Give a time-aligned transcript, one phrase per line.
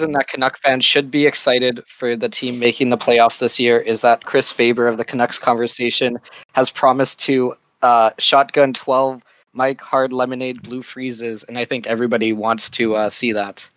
[0.00, 3.60] only reason that Canuck fans should be excited for the team making the playoffs this
[3.60, 6.18] year is that Chris Faber of the Canucks conversation
[6.52, 9.22] has promised to uh, shotgun 12
[9.52, 13.68] Mike Hard Lemonade Blue Freezes, and I think everybody wants to uh, see that.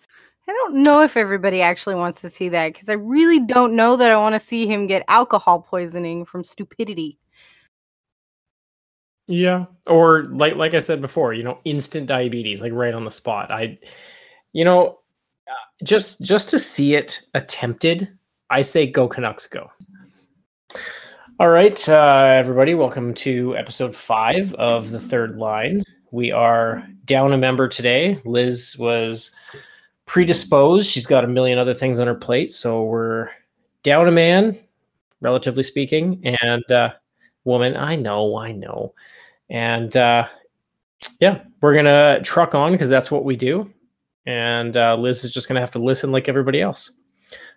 [0.48, 3.96] I don't know if everybody actually wants to see that because I really don't know
[3.96, 7.18] that I want to see him get alcohol poisoning from stupidity.
[9.26, 13.10] Yeah, or like like I said before, you know, instant diabetes, like right on the
[13.10, 13.50] spot.
[13.50, 13.78] I,
[14.52, 14.98] you know,
[15.84, 18.08] just just to see it attempted,
[18.50, 19.70] I say go Canucks, go.
[21.38, 25.84] All right, uh, everybody, welcome to episode five of the third line.
[26.10, 28.20] We are down a member today.
[28.24, 29.32] Liz was
[30.06, 33.28] predisposed; she's got a million other things on her plate, so we're
[33.82, 34.58] down a man,
[35.20, 36.90] relatively speaking, and uh,
[37.44, 37.76] woman.
[37.76, 38.94] I know, I know.
[39.50, 40.28] And uh,
[41.20, 43.70] yeah, we're gonna truck on because that's what we do.
[44.26, 46.90] And uh, Liz is just gonna have to listen like everybody else.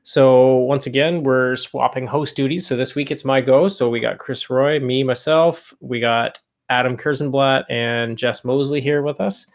[0.04, 2.66] So once again, we're swapping host duties.
[2.66, 3.68] So this week it's my go.
[3.68, 5.74] So we got Chris Roy, me, myself.
[5.82, 9.48] We got Adam Kersenblatt and Jess Mosley here with us.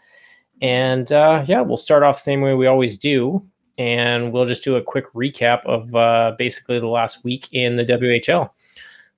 [0.61, 3.43] And uh, yeah, we'll start off the same way we always do.
[3.77, 7.85] And we'll just do a quick recap of uh, basically the last week in the
[7.85, 8.51] WHL.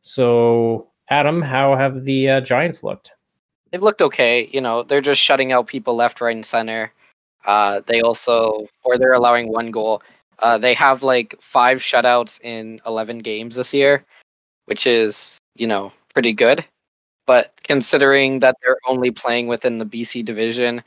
[0.01, 3.11] So Adam, how have the uh, Giants looked?
[3.71, 4.49] They've looked okay.
[4.53, 6.93] You know, they're just shutting out people left, right, and center.
[7.45, 10.01] Uh, they also, or they're allowing one goal.
[10.39, 14.03] Uh, they have like five shutouts in 11 games this year,
[14.65, 16.65] which is, you know, pretty good.
[17.25, 20.83] But considering that they're only playing within the BC division,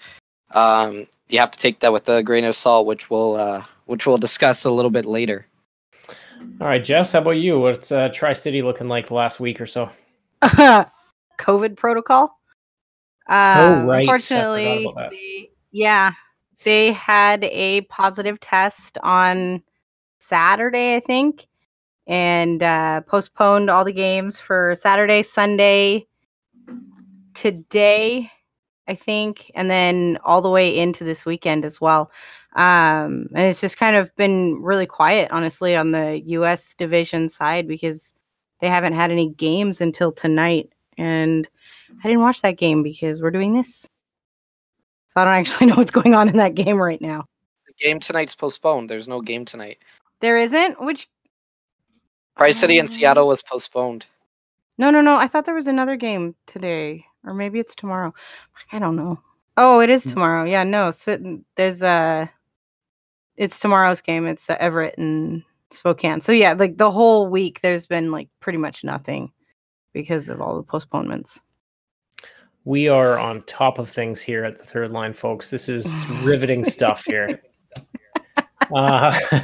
[0.52, 4.06] um, you have to take that with a grain of salt, which we'll uh, which
[4.06, 5.46] we'll discuss a little bit later.
[6.60, 7.58] All right, Jess, how about you?
[7.58, 9.90] What's uh, Tri City looking like the last week or so?
[10.42, 12.38] COVID protocol.
[13.28, 14.00] Uh, oh, right.
[14.00, 16.12] Unfortunately, they, yeah,
[16.64, 19.62] they had a positive test on
[20.18, 21.46] Saturday, I think,
[22.06, 26.06] and uh, postponed all the games for Saturday, Sunday,
[27.34, 28.30] today,
[28.88, 32.10] I think, and then all the way into this weekend as well.
[32.56, 36.74] Um, and it's just kind of been really quiet, honestly, on the U.S.
[36.74, 38.14] division side because
[38.60, 40.72] they haven't had any games until tonight.
[40.96, 41.46] And
[42.02, 43.88] I didn't watch that game because we're doing this.
[45.18, 47.24] So I don't actually know what's going on in that game right now.
[47.66, 48.88] The game tonight's postponed.
[48.88, 49.78] There's no game tonight.
[50.20, 50.80] There isn't?
[50.80, 51.08] Which
[52.36, 54.06] Tri City and Seattle was postponed.
[54.78, 55.16] No, no, no.
[55.16, 57.04] I thought there was another game today.
[57.24, 58.14] Or maybe it's tomorrow.
[58.70, 59.18] I don't know.
[59.56, 60.10] Oh, it is Hmm.
[60.10, 60.44] tomorrow.
[60.44, 60.92] Yeah, no.
[60.92, 61.18] So
[61.56, 62.30] there's a
[63.36, 64.24] it's tomorrow's game.
[64.26, 65.42] It's uh, Everett and
[65.72, 66.20] Spokane.
[66.20, 69.32] So yeah, like the whole week there's been like pretty much nothing
[69.92, 71.40] because of all the postponements.
[72.68, 75.48] We are on top of things here at the third line, folks.
[75.48, 77.40] This is riveting stuff here.
[78.70, 79.18] Uh,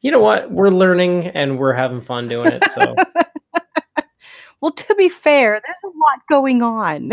[0.00, 0.50] you know what?
[0.50, 2.64] We're learning and we're having fun doing it.
[2.70, 2.96] So,
[4.62, 7.12] well, to be fair, there's a lot going on.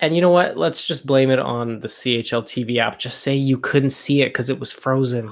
[0.00, 0.56] and you know what?
[0.56, 2.98] Let's just blame it on the CHL TV app.
[2.98, 5.26] Just say you couldn't see it because it was frozen.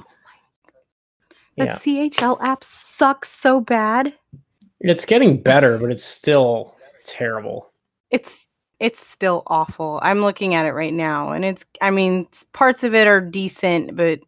[1.57, 4.13] That Yeah, CHL app sucks so bad.
[4.81, 6.77] it's getting better, but it's still
[7.07, 7.70] terrible.
[8.11, 8.47] It's
[8.79, 10.01] it's still awful.
[10.03, 13.97] I'm looking at it right now and it's I mean, parts of it are decent,
[13.97, 14.21] but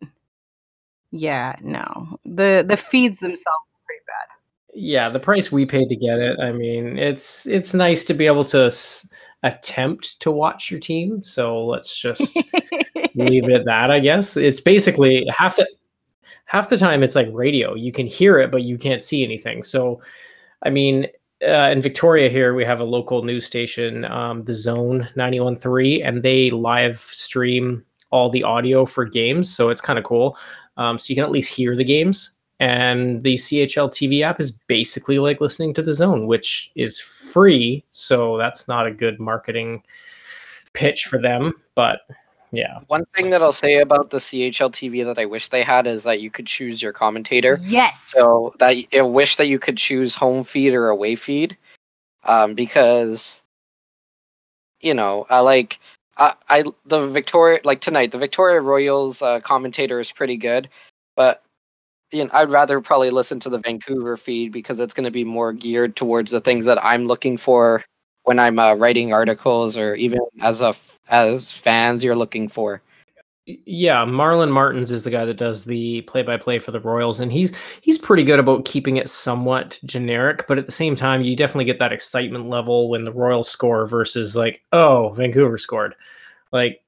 [1.10, 2.18] yeah, no.
[2.24, 4.36] The the feeds themselves are pretty bad.
[4.74, 6.38] Yeah, the price we paid to get it.
[6.40, 9.08] I mean, it's it's nice to be able to s-
[9.42, 11.22] attempt to watch your team.
[11.24, 12.36] So let's just
[13.14, 13.90] leave it at that.
[13.90, 15.66] I guess it's basically half the
[16.46, 17.74] half the time it's like radio.
[17.74, 19.62] You can hear it, but you can't see anything.
[19.62, 20.02] So,
[20.62, 21.06] I mean,
[21.46, 26.22] uh, in Victoria here we have a local news station, um, the Zone 91.3, and
[26.22, 29.54] they live stream all the audio for games.
[29.54, 30.36] So it's kind of cool.
[30.76, 32.34] Um, so you can at least hear the games.
[32.60, 37.84] And the CHL TV app is basically like listening to the Zone, which is free.
[37.90, 39.82] So that's not a good marketing
[40.72, 41.54] pitch for them.
[41.74, 42.02] But
[42.52, 45.86] yeah, One thing that I'll say about the CHL TV that I wish they had
[45.86, 47.58] is that you could choose your commentator.
[47.62, 47.98] Yes.
[48.06, 51.56] So that I wish that you could choose home feed or away feed,
[52.24, 53.42] um, because
[54.80, 55.80] you know, I like
[56.18, 60.68] I, I the Victoria like tonight the Victoria Royals uh, commentator is pretty good,
[61.16, 61.42] but
[62.12, 65.24] you know, I'd rather probably listen to the Vancouver feed because it's going to be
[65.24, 67.82] more geared towards the things that I'm looking for
[68.24, 70.74] when I'm uh, writing articles or even as a
[71.08, 72.82] as fans you're looking for.
[73.46, 77.52] Yeah marlon martins is the guy that does the play-by-play for the royals and he's
[77.80, 81.64] he's pretty good about keeping it somewhat generic but at the same time you definitely
[81.64, 85.96] get that excitement level when the royals score versus like oh vancouver scored
[86.52, 86.82] like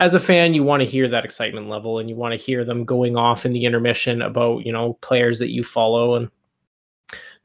[0.00, 2.64] as a fan, you want to hear that excitement level and you want to hear
[2.64, 6.30] them going off in the intermission about, you know, players that you follow and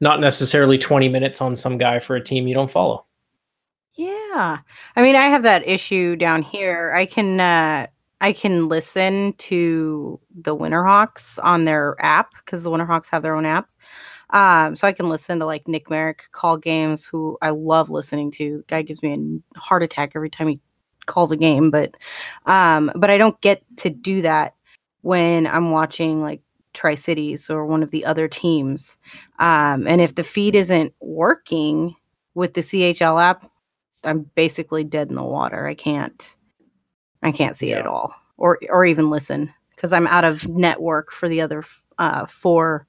[0.02, 3.06] not necessarily 20 minutes on some guy for a team you don't follow.
[3.94, 4.58] Yeah.
[4.96, 6.92] I mean, I have that issue down here.
[6.94, 7.86] I can uh
[8.20, 13.46] I can listen to the Winterhawks on their app because the Winterhawks have their own
[13.46, 13.68] app.
[14.30, 18.30] Um, so I can listen to like Nick Merrick call games, who I love listening
[18.32, 18.64] to.
[18.68, 20.60] Guy gives me a heart attack every time he
[21.06, 21.96] calls a game, but
[22.46, 24.54] um, but I don't get to do that
[25.02, 26.40] when I'm watching like
[26.72, 28.96] Tri Cities or one of the other teams.
[29.38, 31.94] Um, and if the feed isn't working
[32.34, 33.50] with the CHL app,
[34.04, 35.66] I'm basically dead in the water.
[35.66, 36.34] I can't
[37.22, 37.76] I can't see yeah.
[37.76, 41.64] it at all or or even listen because I'm out of network for the other
[41.98, 42.86] uh, four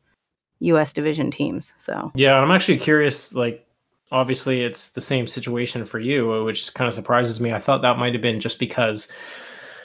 [0.60, 0.94] U.S.
[0.94, 1.74] division teams.
[1.78, 3.34] So yeah, I'm actually curious.
[3.34, 3.66] Like,
[4.12, 7.52] obviously, it's the same situation for you, which kind of surprises me.
[7.52, 9.08] I thought that might have been just because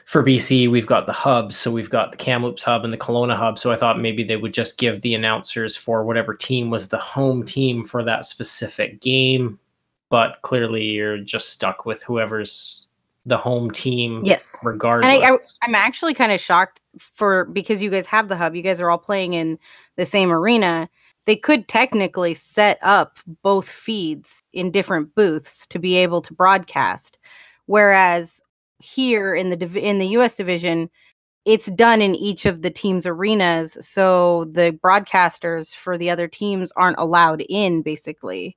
[0.08, 3.36] for BC we've got the hubs, so we've got the Kamloops hub and the Kelowna
[3.36, 3.58] hub.
[3.58, 6.96] So I thought maybe they would just give the announcers for whatever team was the
[6.96, 9.58] home team for that specific game.
[10.08, 12.88] But clearly, you're just stuck with whoever's
[13.26, 14.24] the home team.
[14.24, 15.12] Yes, regardless.
[15.12, 16.80] And I, I, I'm actually kind of shocked
[17.12, 18.56] for because you guys have the hub.
[18.56, 19.58] You guys are all playing in
[19.96, 20.88] the same arena,
[21.26, 27.18] they could technically set up both feeds in different booths to be able to broadcast.
[27.66, 28.40] Whereas
[28.80, 30.90] here in the in the US division,
[31.44, 36.72] it's done in each of the teams' arenas, so the broadcasters for the other teams
[36.76, 38.56] aren't allowed in basically.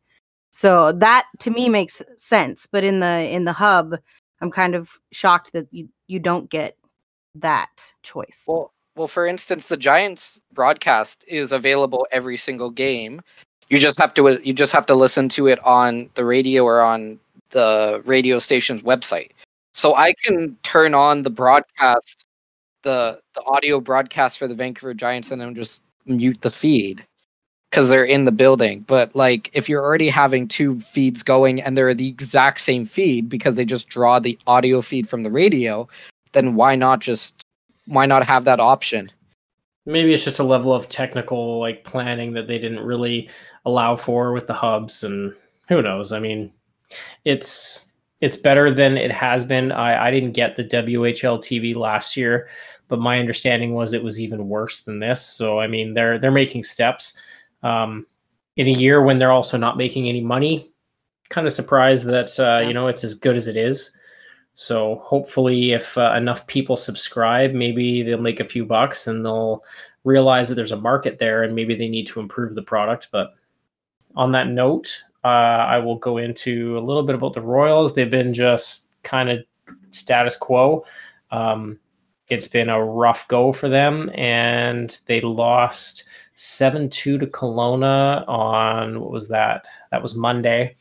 [0.51, 3.95] So that to me makes sense, but in the in the hub,
[4.41, 6.75] I'm kind of shocked that you you don't get
[7.35, 7.69] that
[8.03, 8.45] choice.
[8.47, 13.21] Well, well, for instance, the Giants broadcast is available every single game.
[13.69, 16.81] You just have to you just have to listen to it on the radio or
[16.81, 17.19] on
[17.51, 19.31] the radio station's website.
[19.73, 22.25] So I can turn on the broadcast,
[22.83, 27.05] the the audio broadcast for the Vancouver Giants, and then just mute the feed
[27.69, 28.81] because they're in the building.
[28.81, 33.29] But like, if you're already having two feeds going and they're the exact same feed
[33.29, 35.87] because they just draw the audio feed from the radio,
[36.33, 37.45] then why not just
[37.85, 39.09] why not have that option?
[39.85, 43.29] Maybe it's just a level of technical like planning that they didn't really
[43.65, 45.33] allow for with the hubs, and
[45.69, 46.11] who knows?
[46.11, 46.51] I mean,
[47.25, 47.87] it's
[48.21, 49.71] it's better than it has been.
[49.71, 52.47] I, I didn't get the WHL TV last year,
[52.87, 55.25] but my understanding was it was even worse than this.
[55.25, 57.17] So I mean, they're they're making steps.
[57.63, 58.05] Um,
[58.57, 60.71] in a year when they're also not making any money,
[61.29, 63.91] kind of surprised that uh, you know it's as good as it is.
[64.53, 69.63] So hopefully, if uh, enough people subscribe, maybe they'll make a few bucks and they'll
[70.03, 73.07] realize that there's a market there and maybe they need to improve the product.
[73.11, 73.33] But
[74.15, 77.93] on that note, uh, I will go into a little bit about the Royals.
[77.93, 79.39] They've been just kind of
[79.91, 80.85] status quo.
[81.31, 81.79] Um,
[82.27, 88.99] it's been a rough go for them, and they lost 7 2 to Kelowna on
[89.01, 89.65] what was that?
[89.91, 90.75] That was Monday.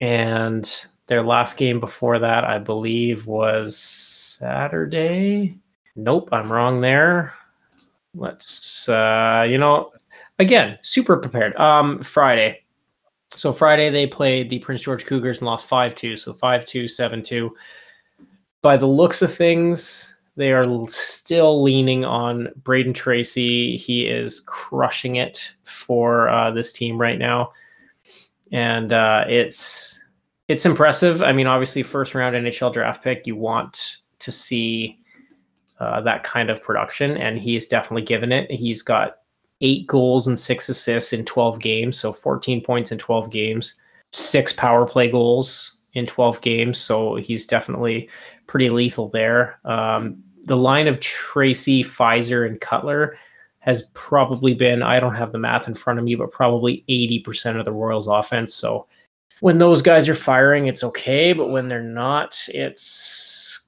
[0.00, 0.70] And
[1.08, 5.58] their last game before that, I believe, was Saturday.
[5.94, 7.32] Nope, I'm wrong there.
[8.14, 9.92] Let's, uh, you know,
[10.38, 11.56] again, super prepared.
[11.56, 12.62] Um, Friday.
[13.36, 16.16] So Friday they played the Prince George Cougars and lost 5 2.
[16.16, 17.54] So 5 2, 7 2.
[18.62, 23.76] By the looks of things, they are still leaning on Brayden Tracey.
[23.76, 27.52] He is crushing it for uh, this team right now.
[28.52, 30.00] And uh, it's
[30.48, 31.22] it's impressive.
[31.22, 34.98] I mean, obviously, first round NHL draft pick, you want to see
[35.80, 38.50] uh, that kind of production, and he's definitely given it.
[38.50, 39.18] He's got
[39.60, 43.74] eight goals and six assists in 12 games, so 14 points in 12 games,
[44.12, 48.08] six power play goals in 12 games, so he's definitely
[48.46, 49.58] pretty lethal there.
[49.64, 53.18] Um, the line of Tracey, Fizer, and Cutler
[53.60, 57.58] has probably been, I don't have the math in front of me, but probably 80%
[57.58, 58.54] of the Royals offense.
[58.54, 58.86] So
[59.40, 62.82] when those guys are firing, it's okay, but when they're not, it's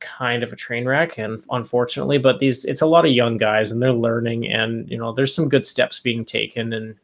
[0.01, 1.19] kind of a train wreck.
[1.19, 4.99] And unfortunately, but these it's a lot of young guys and they're learning, and you
[4.99, 6.97] know, there's some good steps being taken, and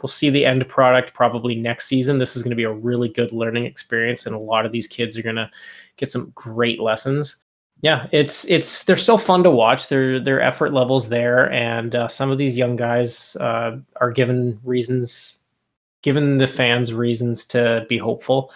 [0.00, 2.18] we'll see the end product probably next season.
[2.18, 4.88] This is going to be a really good learning experience, and a lot of these
[4.88, 5.50] kids are going to
[5.96, 7.36] get some great lessons.
[7.80, 9.88] Yeah, it's it's they're still fun to watch.
[9.88, 14.60] Their their effort levels there, and uh, some of these young guys uh, are given
[14.62, 15.40] reasons
[16.02, 18.50] given the fans reasons to be hopeful.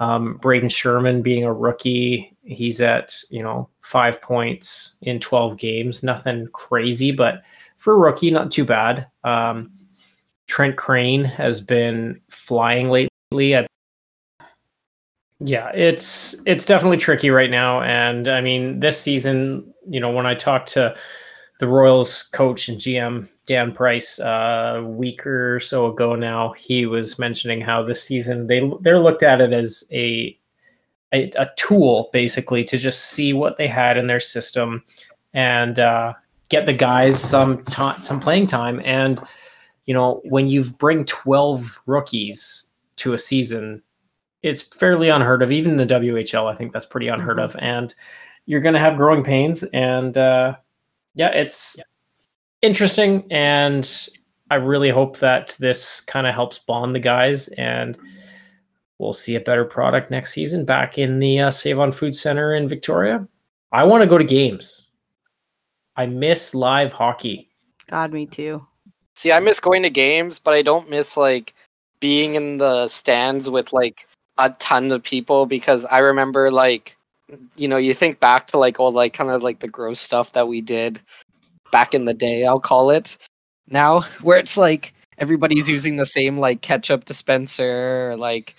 [0.00, 6.02] Um, Braden Sherman being a rookie, he's at you know five points in 12 games,
[6.02, 7.42] nothing crazy, but
[7.78, 9.06] for a rookie, not too bad.
[9.24, 9.70] Um,
[10.46, 13.56] Trent Crane has been flying lately.
[13.56, 13.66] I
[15.38, 20.26] Yeah, it's it's definitely tricky right now, and I mean this season, you know, when
[20.26, 20.94] I talked to
[21.60, 26.86] the Royals coach and GM Dan Price uh, a week or so ago now, he
[26.86, 30.36] was mentioning how this season they they're looked at it as a
[31.12, 34.82] a, a tool basically to just see what they had in their system
[35.34, 36.12] and uh,
[36.48, 38.80] get the guys some time, some playing time.
[38.84, 39.20] And
[39.86, 43.82] you know, when you bring twelve rookies to a season
[44.42, 45.52] it's fairly unheard of.
[45.52, 47.56] Even the WHL, I think that's pretty unheard mm-hmm.
[47.56, 47.62] of.
[47.62, 47.94] And
[48.46, 49.62] you're going to have growing pains.
[49.72, 50.56] And uh,
[51.14, 51.84] yeah, it's yeah.
[52.62, 53.26] interesting.
[53.30, 54.08] And
[54.50, 57.48] I really hope that this kind of helps bond the guys.
[57.48, 57.98] And
[59.00, 62.54] we'll see a better product next season back in the uh, Save on Food Center
[62.54, 63.26] in Victoria.
[63.72, 64.88] I want to go to games.
[65.96, 67.48] I miss live hockey.
[67.90, 68.64] God, me too.
[69.16, 71.54] See, I miss going to games, but I don't miss like
[71.98, 74.06] being in the stands with like
[74.38, 76.96] a ton of people because I remember like
[77.56, 80.32] you know you think back to like all like kind of like the gross stuff
[80.32, 81.00] that we did
[81.70, 83.18] back in the day I'll call it
[83.68, 88.56] now where it's like everybody's using the same like ketchup dispenser like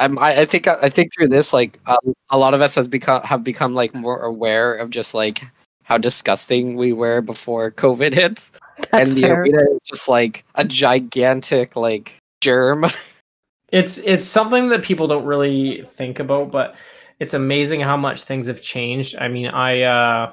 [0.00, 2.88] I'm, I, I think I think through this like um, a lot of us has
[2.88, 5.42] become have become like more aware of just like
[5.84, 8.50] how disgusting we were before COVID hit,
[8.90, 9.42] That's and the fair.
[9.42, 12.86] arena is just like a gigantic like germ
[13.72, 16.74] It's it's something that people don't really think about, but
[17.20, 19.16] it's amazing how much things have changed.
[19.18, 20.32] I mean, I uh,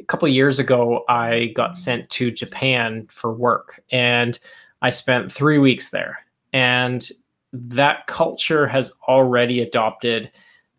[0.00, 4.38] a couple years ago I got sent to Japan for work, and
[4.82, 6.18] I spent three weeks there,
[6.52, 7.08] and
[7.52, 10.30] that culture has already adopted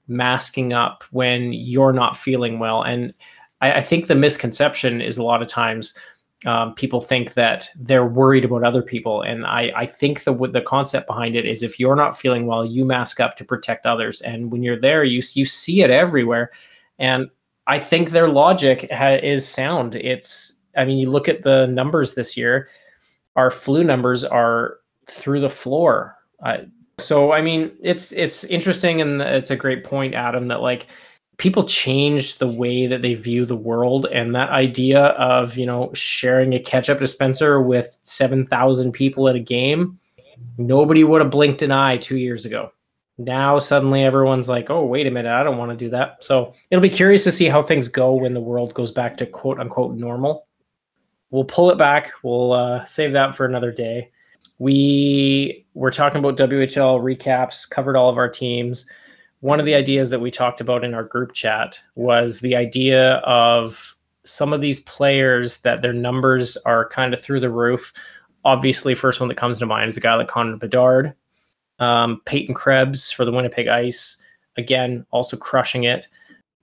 [0.08, 3.14] masking up when you're not feeling well, and
[3.62, 5.94] I, I think the misconception is a lot of times
[6.46, 9.22] um, people think that they're worried about other people.
[9.22, 12.66] And I, I think the the concept behind it is if you're not feeling well
[12.66, 14.22] you mask up to protect others.
[14.22, 16.52] And when you're there you you see it everywhere.
[16.98, 17.30] And
[17.68, 19.96] i think their logic ha- is sound.
[19.96, 22.70] It's i mean you look at the numbers this year
[23.36, 26.16] our flu numbers are through the floor
[27.00, 30.88] so i mean it's it's interesting and it's a great point adam that like
[31.38, 35.90] people change the way that they view the world and that idea of you know
[35.94, 39.98] sharing a ketchup dispenser with 7000 people at a game
[40.58, 42.72] nobody would have blinked an eye two years ago.
[43.18, 46.24] Now suddenly everyone's like oh wait a minute i don't want to do that.
[46.24, 49.26] So it'll be curious to see how things go when the world goes back to
[49.26, 50.48] quote unquote normal.
[51.32, 52.12] We'll pull it back.
[52.24, 54.12] We'll uh, save that for another day
[54.60, 58.86] we were talking about whl recaps covered all of our teams
[59.42, 63.16] one of the ideas that we talked about in our group chat was the idea
[63.18, 67.94] of some of these players that their numbers are kind of through the roof.
[68.44, 71.14] Obviously, first one that comes to mind is a guy like Connor Bedard,
[71.80, 74.18] um, Peyton Krebs for the Winnipeg Ice.
[74.58, 76.08] Again, also crushing it.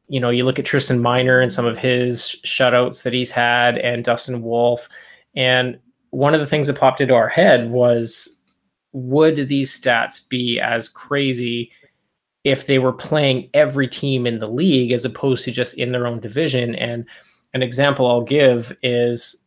[0.09, 3.79] You know, you look at Trent Miner and some of his shutouts that he's had,
[3.79, 4.89] and Dustin Wolf.
[5.35, 5.79] And
[6.17, 8.39] one of the things that popped into our head was
[8.95, 11.71] would these stats be as crazy
[12.43, 16.07] if they were playing every team in the league as opposed to just in their
[16.07, 16.75] own division.
[16.77, 17.05] And
[17.53, 19.45] an example I'll give is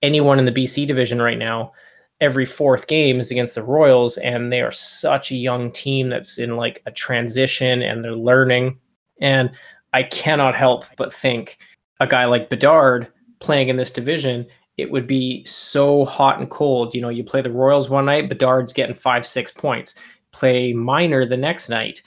[0.00, 1.72] anyone in the BC division right now,
[2.20, 6.38] every fourth game is against the Royals, and they are such a young team that's
[6.38, 8.78] in like a transition and they're learning.
[9.20, 9.50] And
[9.92, 11.58] I cannot help but think
[11.98, 13.08] a guy like Bedard
[13.40, 16.94] playing in this division, it would be so hot and cold.
[16.94, 19.94] You know, you play the Royals one night, Bedard's getting five, six points.
[20.32, 22.02] Play Miner the next night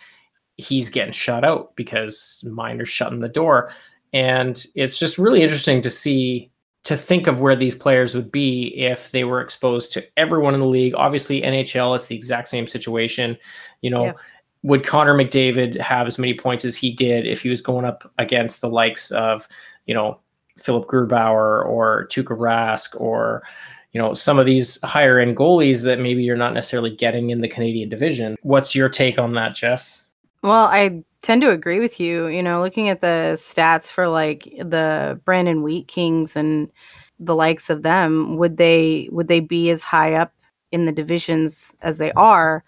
[0.58, 3.72] he's getting shut out because Miner's shutting the door.
[4.14, 6.52] And it's just really interesting to see
[6.84, 10.60] to think of where these players would be if they were exposed to everyone in
[10.60, 10.94] the league.
[10.96, 13.38] Obviously, NHL, it's the exact same situation.
[13.82, 14.14] You know, yeah.
[14.62, 18.10] would Connor McDavid have as many points as he did if he was going up
[18.20, 19.48] against the likes of,
[19.88, 20.20] you know,
[20.66, 23.44] Philipp Grubauer or Tuukka Rask or,
[23.92, 27.42] you know, some of these higher end goalies that maybe you're not necessarily getting in
[27.42, 28.36] the Canadian division.
[28.42, 30.06] What's your take on that, Jess?
[30.42, 32.28] Well, I tend to agree with you.
[32.28, 36.72] You know, looking at the stats for like the Brandon Wheat Kings and
[37.20, 40.34] the likes of them, would they would they be as high up
[40.72, 42.64] in the divisions as they are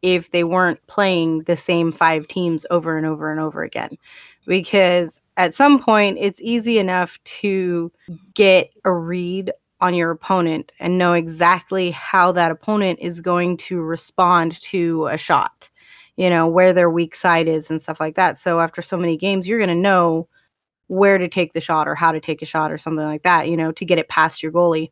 [0.00, 3.90] if they weren't playing the same five teams over and over and over again?
[4.46, 7.90] Because at some point it's easy enough to
[8.34, 13.80] get a read on your opponent and know exactly how that opponent is going to
[13.80, 15.70] respond to a shot
[16.18, 18.36] you know, where their weak side is and stuff like that.
[18.36, 20.28] So after so many games, you're going to know
[20.88, 23.48] where to take the shot or how to take a shot or something like that,
[23.48, 24.90] you know, to get it past your goalie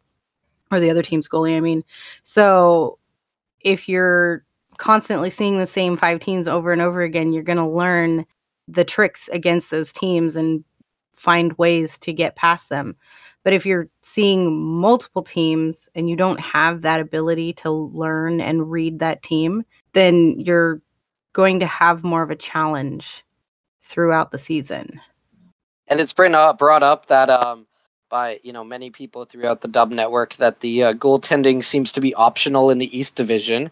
[0.71, 1.57] or the other team's goalie.
[1.57, 1.83] I mean,
[2.23, 3.01] so
[3.61, 4.45] if you're
[4.77, 8.25] constantly seeing the same five teams over and over again, you're going to learn
[8.69, 10.65] the tricks against those teams and
[11.15, 12.97] find ways to get past them.
[13.45, 18.71] But if you're seeing multiple teams and you don't have that ability to learn and
[18.71, 20.83] read that team, then you're
[21.33, 23.25] going to have more of a challenge
[23.83, 25.01] throughout the season.
[25.87, 27.67] And it's been uh, brought up that um,
[28.09, 32.01] by you know many people throughout the Dub network that the uh, goaltending seems to
[32.01, 33.71] be optional in the East Division.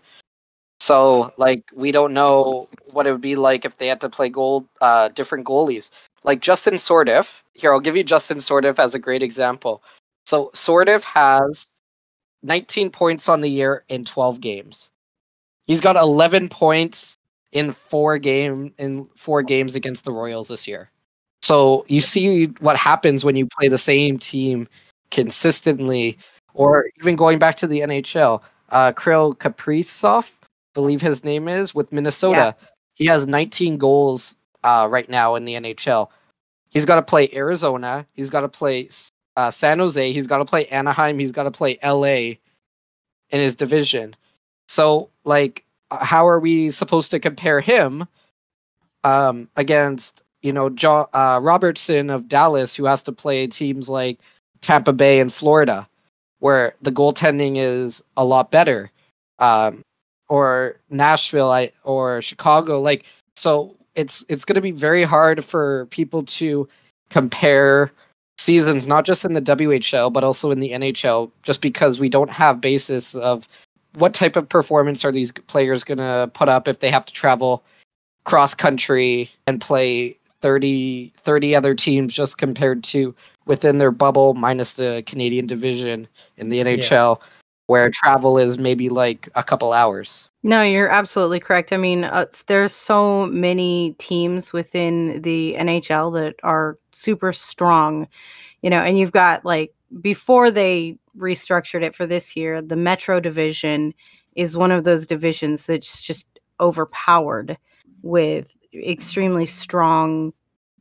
[0.84, 4.28] So like we don't know what it would be like if they had to play
[4.28, 5.90] goal uh, different goalies.
[6.24, 7.40] Like Justin Sourdif.
[7.54, 9.82] Here, I'll give you Justin Sourdif as a great example.
[10.26, 11.72] So Sourdif has
[12.42, 14.90] 19 points on the year in 12 games.
[15.66, 17.16] He's got 11 points
[17.52, 20.90] in four game in four games against the Royals this year.
[21.40, 24.68] So you see what happens when you play the same team
[25.10, 26.18] consistently,
[26.52, 28.42] or even going back to the NHL.
[28.68, 30.30] Uh, Kirill Kaprizov,
[30.74, 32.54] believe his name is, with Minnesota.
[32.60, 32.68] Yeah.
[32.94, 36.08] He has 19 goals uh, right now in the NHL.
[36.68, 38.06] He's got to play Arizona.
[38.12, 38.88] He's got to play
[39.36, 40.12] uh, San Jose.
[40.12, 41.18] He's got to play Anaheim.
[41.18, 42.36] He's got to play LA
[43.30, 44.14] in his division.
[44.68, 48.06] So, like, how are we supposed to compare him
[49.04, 54.20] um, against you know John uh, Robertson of Dallas, who has to play teams like
[54.60, 55.88] Tampa Bay and Florida,
[56.38, 58.90] where the goaltending is a lot better,
[59.38, 59.82] um,
[60.28, 62.80] or Nashville, I, or Chicago.
[62.80, 66.68] Like so, it's it's going to be very hard for people to
[67.10, 67.92] compare
[68.38, 72.30] seasons, not just in the WHL but also in the NHL, just because we don't
[72.30, 73.48] have basis of
[73.94, 77.12] what type of performance are these players going to put up if they have to
[77.12, 77.62] travel
[78.24, 83.14] cross country and play 30, 30 other teams just compared to
[83.46, 87.26] within their bubble minus the Canadian division in the NHL yeah.
[87.66, 90.28] Where travel is maybe like a couple hours.
[90.42, 91.72] No, you're absolutely correct.
[91.72, 98.06] I mean, uh, there's so many teams within the NHL that are super strong,
[98.62, 103.20] you know, and you've got like before they restructured it for this year, the Metro
[103.20, 103.94] division
[104.36, 106.26] is one of those divisions that's just
[106.60, 107.56] overpowered
[108.02, 110.32] with extremely strong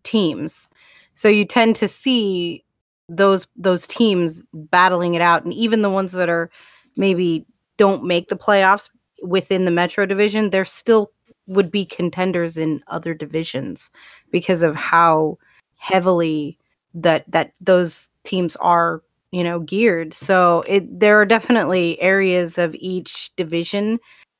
[0.04, 0.67] teams.
[1.13, 2.65] So you tend to see
[3.10, 6.50] those those teams battling it out and even the ones that are
[6.95, 7.45] maybe
[7.77, 8.89] don't make the playoffs
[9.23, 11.12] within the Metro division, they're still
[11.47, 13.91] would be contenders in other divisions
[14.32, 15.38] because of how
[15.77, 16.58] heavily
[16.93, 19.01] that that those teams are
[19.32, 20.13] you know geared.
[20.13, 23.99] So it there are definitely areas of each division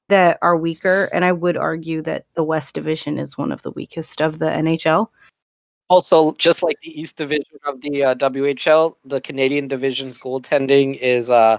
[0.10, 3.72] that are weaker and i would argue that the west division is one of the
[3.72, 5.08] weakest of the nhl
[5.90, 11.30] also just like the east division of the uh, whl the canadian division's goaltending is
[11.30, 11.58] uh,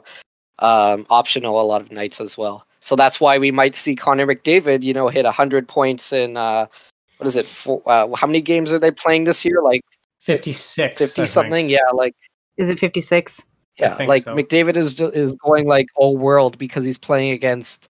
[0.58, 2.66] um, optional a lot of nights as well.
[2.80, 6.66] So that's why we might see connor mcdavid you know hit 100 points in uh,
[7.18, 9.62] what is it for uh, how many games are they playing this year?
[9.62, 9.82] Like
[10.24, 12.14] 56 50 something yeah like
[12.56, 13.42] is it 56
[13.78, 14.34] yeah like so.
[14.34, 17.90] mcdavid is is going like all world because he's playing against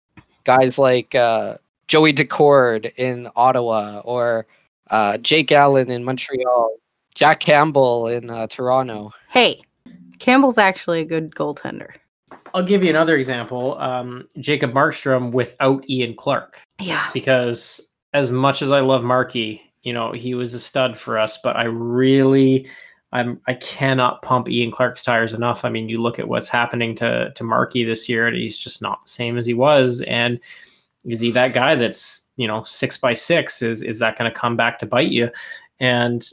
[0.44, 1.56] guys like uh,
[1.88, 4.46] joey daccord in ottawa or
[4.90, 6.76] uh, jake allen in montreal
[7.16, 9.12] jack campbell in uh, toronto.
[9.30, 9.62] Hey
[10.20, 11.92] campbell's actually a good goaltender
[12.54, 13.78] I'll give you another example.
[13.80, 16.62] Um, Jacob Markstrom without Ian Clark.
[16.80, 17.10] Yeah.
[17.14, 17.82] Because
[18.14, 21.56] as much as I love Marky, you know, he was a stud for us, but
[21.56, 22.68] I really
[23.14, 25.64] I'm I cannot pump Ian Clark's tires enough.
[25.64, 28.82] I mean, you look at what's happening to to Marky this year, and he's just
[28.82, 30.02] not the same as he was.
[30.04, 30.40] And
[31.06, 33.62] is he that guy that's you know six by six?
[33.62, 35.30] Is is that going to come back to bite you?
[35.80, 36.28] And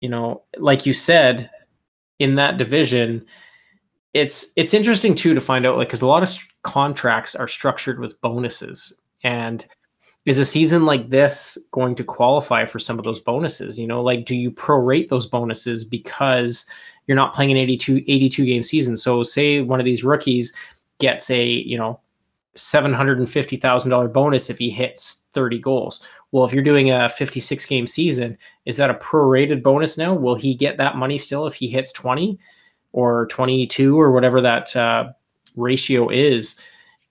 [0.00, 1.50] you know, like you said,
[2.20, 3.26] in that division,
[4.14, 7.48] it's it's interesting too to find out like because a lot of st- contracts are
[7.48, 9.66] structured with bonuses and
[10.26, 14.02] is a season like this going to qualify for some of those bonuses you know
[14.02, 16.66] like do you prorate those bonuses because
[17.06, 20.54] you're not playing an 82 82 game season so say one of these rookies
[20.98, 22.00] gets a you know
[22.56, 26.02] $750,000 bonus if he hits 30 goals.
[26.32, 30.14] Well, if you're doing a 56 game season, is that a prorated bonus now?
[30.14, 32.38] Will he get that money still if he hits 20
[32.92, 35.12] or 22 or whatever that uh,
[35.56, 36.56] ratio is?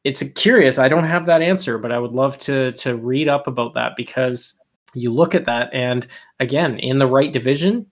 [0.03, 0.79] it's curious.
[0.79, 3.95] I don't have that answer, but I would love to to read up about that
[3.95, 4.53] because
[4.93, 6.07] you look at that and
[6.39, 7.85] again, in the right division,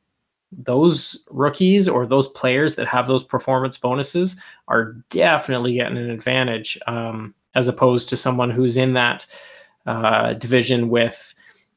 [0.51, 6.79] those rookies or those players that have those performance bonuses are definitely getting an advantage
[6.87, 9.25] um, as opposed to someone who's in that
[9.85, 11.33] uh, division with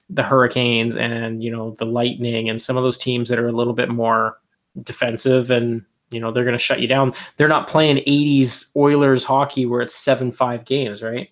[0.09, 3.53] the Hurricanes and you know the Lightning and some of those teams that are a
[3.53, 4.39] little bit more
[4.85, 7.15] defensive and you know they're going to shut you down.
[7.37, 11.31] They're not playing 80s Oilers hockey where it's 7-5 games, right?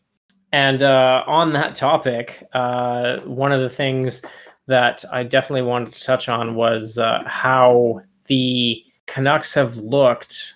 [0.53, 4.23] And uh, on that topic, uh, one of the things
[4.67, 10.55] that I definitely wanted to touch on was uh, how the Canucks have looked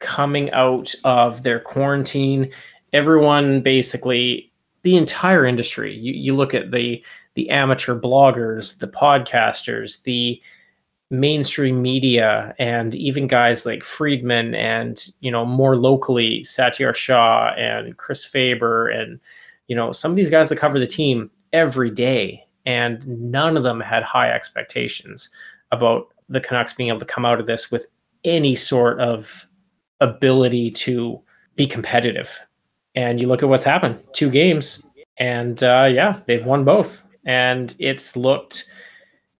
[0.00, 2.50] coming out of their quarantine.
[2.92, 4.50] Everyone basically,
[4.82, 5.94] the entire industry.
[5.94, 7.02] You, you look at the
[7.34, 10.40] the amateur bloggers, the podcasters, the
[11.12, 17.96] mainstream media, and even guys like Friedman and you know more locally Satiar Shah and
[17.96, 19.20] Chris Faber and
[19.68, 23.62] you know some of these guys that cover the team every day, and none of
[23.62, 25.28] them had high expectations
[25.70, 27.86] about the Canucks being able to come out of this with
[28.24, 29.46] any sort of
[30.00, 31.20] ability to
[31.56, 32.38] be competitive.
[32.94, 34.82] And you look at what's happened two games,
[35.18, 37.02] and uh, yeah, they've won both.
[37.24, 38.68] And it's looked,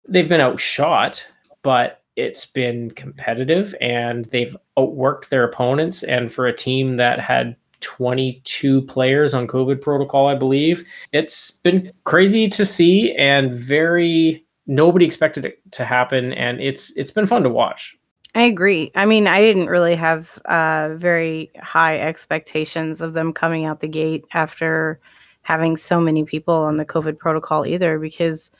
[0.09, 1.27] they've been outshot,
[1.63, 6.03] but it's been competitive and they've outworked their opponents.
[6.03, 11.93] And for a team that had 22 players on COVID protocol, I believe, it's been
[12.05, 17.43] crazy to see and very nobody expected it to happen and it's it's been fun
[17.43, 17.99] to watch
[18.35, 18.91] I agree.
[18.95, 23.89] I mean, I didn't really have uh, very high expectations of them coming out the
[23.89, 24.99] gate after
[25.43, 28.51] having so many people on the COVID protocol either, because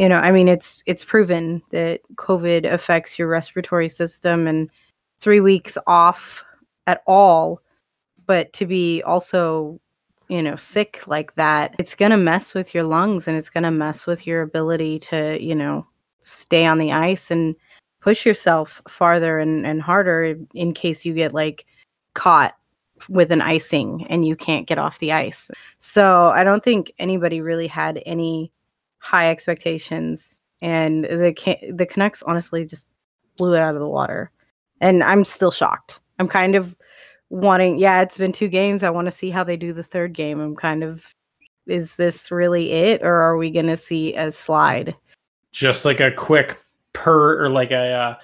[0.00, 4.70] you know, I mean, it's it's proven that COVID affects your respiratory system, and
[5.18, 6.42] three weeks off
[6.86, 7.60] at all,
[8.26, 9.78] but to be also
[10.28, 13.64] you know sick like that it's going to mess with your lungs and it's going
[13.64, 15.84] to mess with your ability to you know
[16.20, 17.56] stay on the ice and
[18.00, 21.66] push yourself farther and, and harder in case you get like
[22.14, 22.56] caught
[23.10, 25.50] with an icing and you can't get off the ice.
[25.78, 28.52] So I don't think anybody really had any
[29.00, 32.86] high expectations, and the Can- the Canucks honestly just
[33.36, 34.30] blew it out of the water.
[34.80, 36.00] And I'm still shocked.
[36.18, 36.76] I'm kind of
[37.28, 37.78] wanting.
[37.78, 38.82] Yeah, it's been two games.
[38.82, 40.40] I want to see how they do the third game.
[40.40, 41.04] I'm kind of.
[41.66, 44.96] Is this really it, or are we going to see a slide?
[45.52, 46.58] Just like a quick
[46.92, 48.14] per or like a uh,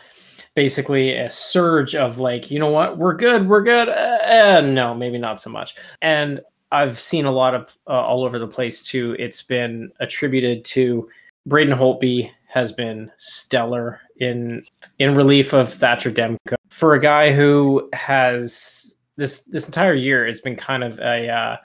[0.56, 5.18] basically a surge of like you know what we're good we're good uh, no maybe
[5.18, 6.40] not so much and
[6.72, 9.16] i've seen a lot of uh, all over the place too.
[9.18, 11.08] It's been attributed to
[11.46, 14.64] braden holtby has been stellar in
[14.98, 16.54] in relief of thatcher demko.
[16.70, 21.56] For a guy who has this this entire year it's been kind of a uh,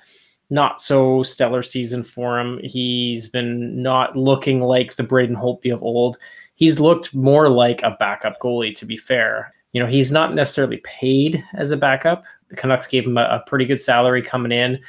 [0.51, 2.59] not so stellar season for him.
[2.61, 6.17] He's been not looking like the braden holtby of old.
[6.55, 9.53] He's looked more like a backup goalie, to be fair.
[9.73, 12.23] You know, he's not necessarily paid as a backup.
[12.49, 14.79] The Canucks gave him a, a pretty good salary coming in,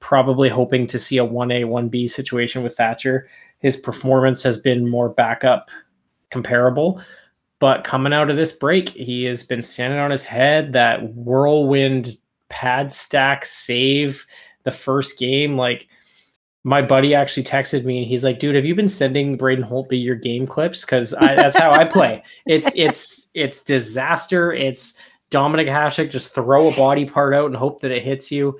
[0.00, 3.28] probably hoping to see a 1A, 1B situation with Thatcher.
[3.58, 5.68] His performance has been more backup
[6.30, 7.02] comparable.
[7.58, 10.72] But coming out of this break, he has been standing on his head.
[10.72, 12.16] That whirlwind
[12.48, 14.26] pad stack save
[14.64, 15.86] the first game, like
[16.64, 20.02] my buddy actually texted me and he's like, dude, have you been sending Braden Holtby
[20.02, 20.84] your game clips?
[20.84, 22.22] Because that's how I play.
[22.46, 24.52] It's it's it's disaster.
[24.52, 24.94] It's
[25.30, 28.58] Dominik Hasek just throw a body part out and hope that it hits you.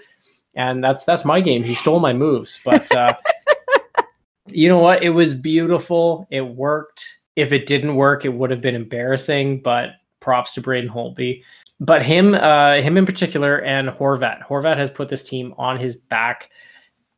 [0.55, 1.63] And that's that's my game.
[1.63, 3.15] He stole my moves, but uh,
[4.47, 5.03] you know what?
[5.03, 6.27] It was beautiful.
[6.31, 7.19] It worked.
[7.37, 9.61] If it didn't work, it would have been embarrassing.
[9.61, 11.43] But props to Braden Holtby.
[11.79, 14.47] But him, uh, him in particular, and Horvat.
[14.47, 16.51] Horvat has put this team on his back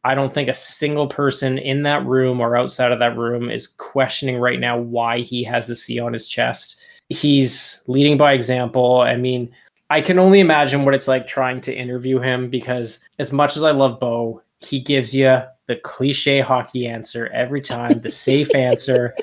[0.04, 3.68] I don't think a single person in that room or outside of that room is
[3.68, 6.80] questioning right now why he has the C on his chest.
[7.08, 9.02] He's leading by example.
[9.02, 9.52] I mean,
[9.90, 13.62] I can only imagine what it's like trying to interview him because as much as
[13.62, 19.14] I love Bo, he gives you the cliche hockey answer every time, the safe answer.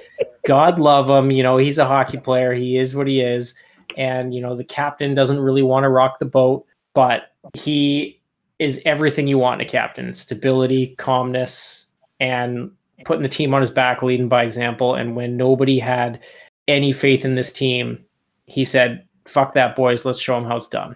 [0.46, 1.32] God love him.
[1.32, 2.54] You know, he's a hockey player.
[2.54, 3.56] He is what he is.
[3.98, 8.19] And, you know, the captain doesn't really want to rock the boat, but he
[8.60, 11.88] is everything you want in a captain stability, calmness,
[12.20, 12.72] and
[13.06, 14.96] putting the team on his back, leading by example.
[14.96, 16.20] And when nobody had
[16.68, 18.04] any faith in this team,
[18.46, 20.06] he said, Fuck that, boys.
[20.06, 20.96] Let's show them how it's done.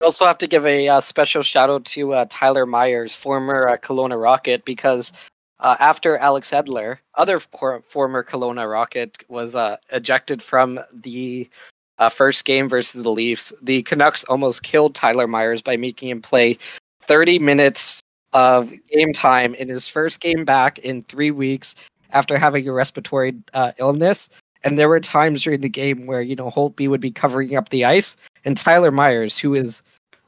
[0.00, 3.68] We also have to give a uh, special shout out to uh, Tyler Myers, former
[3.68, 5.12] uh, Kelowna Rocket, because
[5.60, 11.48] uh, after Alex Edler, other cor- former Kelowna Rocket, was uh, ejected from the
[11.98, 16.20] uh, first game versus the Leafs, the Canucks almost killed Tyler Myers by making him
[16.20, 16.58] play
[17.00, 21.74] 30 minutes of game time in his first game back in three weeks
[22.10, 24.28] after having a respiratory uh, illness.
[24.64, 27.68] And there were times during the game where, you know, Holtby would be covering up
[27.68, 29.82] the ice, and Tyler Myers, who is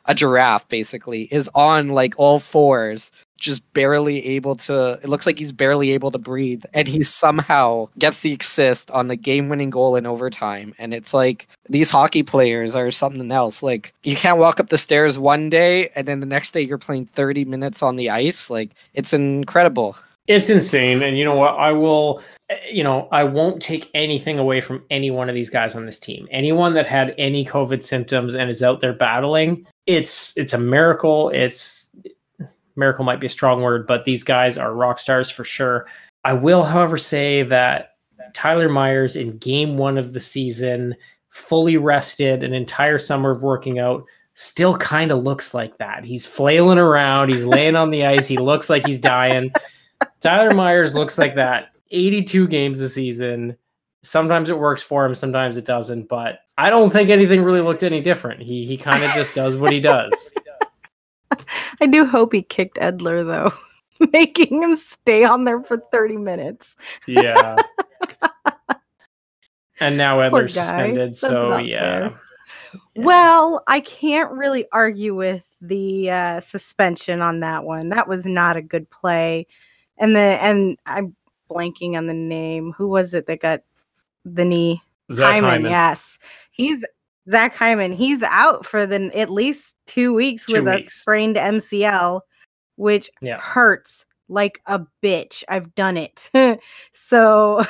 [0.04, 5.38] a giraffe basically, is on like all fours just barely able to it looks like
[5.38, 9.96] he's barely able to breathe and he somehow gets the assist on the game-winning goal
[9.96, 13.62] in overtime and it's like these hockey players are something else.
[13.62, 16.79] Like you can't walk up the stairs one day and then the next day you're
[16.79, 18.51] playing 30 minutes on the ice.
[18.51, 19.96] Like it's incredible.
[20.27, 21.55] It's insane and you know what?
[21.55, 22.22] I will
[22.70, 26.01] you know i won't take anything away from any one of these guys on this
[26.01, 26.27] team.
[26.31, 31.31] Anyone that had any covid symptoms and is out there battling it's it's a miracle.
[31.31, 31.88] It's
[32.79, 35.87] miracle might be a strong word, but these guys are rock stars for sure.
[36.25, 37.97] I will, however, say that
[38.35, 40.97] Tyler Myers in game one of the season,
[41.31, 46.05] fully rested, an entire summer of working out, still kind of looks like that.
[46.05, 49.53] He's flailing around, he's laying on the ice, he looks like he's dying.
[50.21, 53.57] Tyler Myers looks like that 82 games a season.
[54.03, 57.83] Sometimes it works for him, sometimes it doesn't, but I don't think anything really looked
[57.83, 58.43] any different.
[58.43, 60.33] He he kind of just does what he does.
[61.81, 63.53] I do hope he kicked Edler though,
[64.12, 66.77] making him stay on there for 30 minutes.
[67.07, 67.57] Yeah.
[69.81, 72.11] and now Edler's suspended, so yeah.
[72.11, 72.11] yeah.
[72.97, 77.88] Well, I can't really argue with the uh, suspension on that one.
[77.88, 79.47] That was not a good play.
[79.97, 81.14] And the and I'm
[81.51, 82.73] blanking on the name.
[82.77, 83.61] Who was it that got
[84.25, 84.83] the knee?
[85.12, 85.71] Zach Hyman, Hyman.
[85.71, 86.19] Yes,
[86.51, 86.85] he's
[87.29, 87.93] Zach Hyman.
[87.93, 90.88] He's out for the at least two weeks two with weeks.
[90.88, 92.20] a sprained MCL,
[92.77, 93.40] which yeah.
[93.40, 95.42] hurts like a bitch.
[95.48, 96.31] I've done it.
[96.92, 97.64] so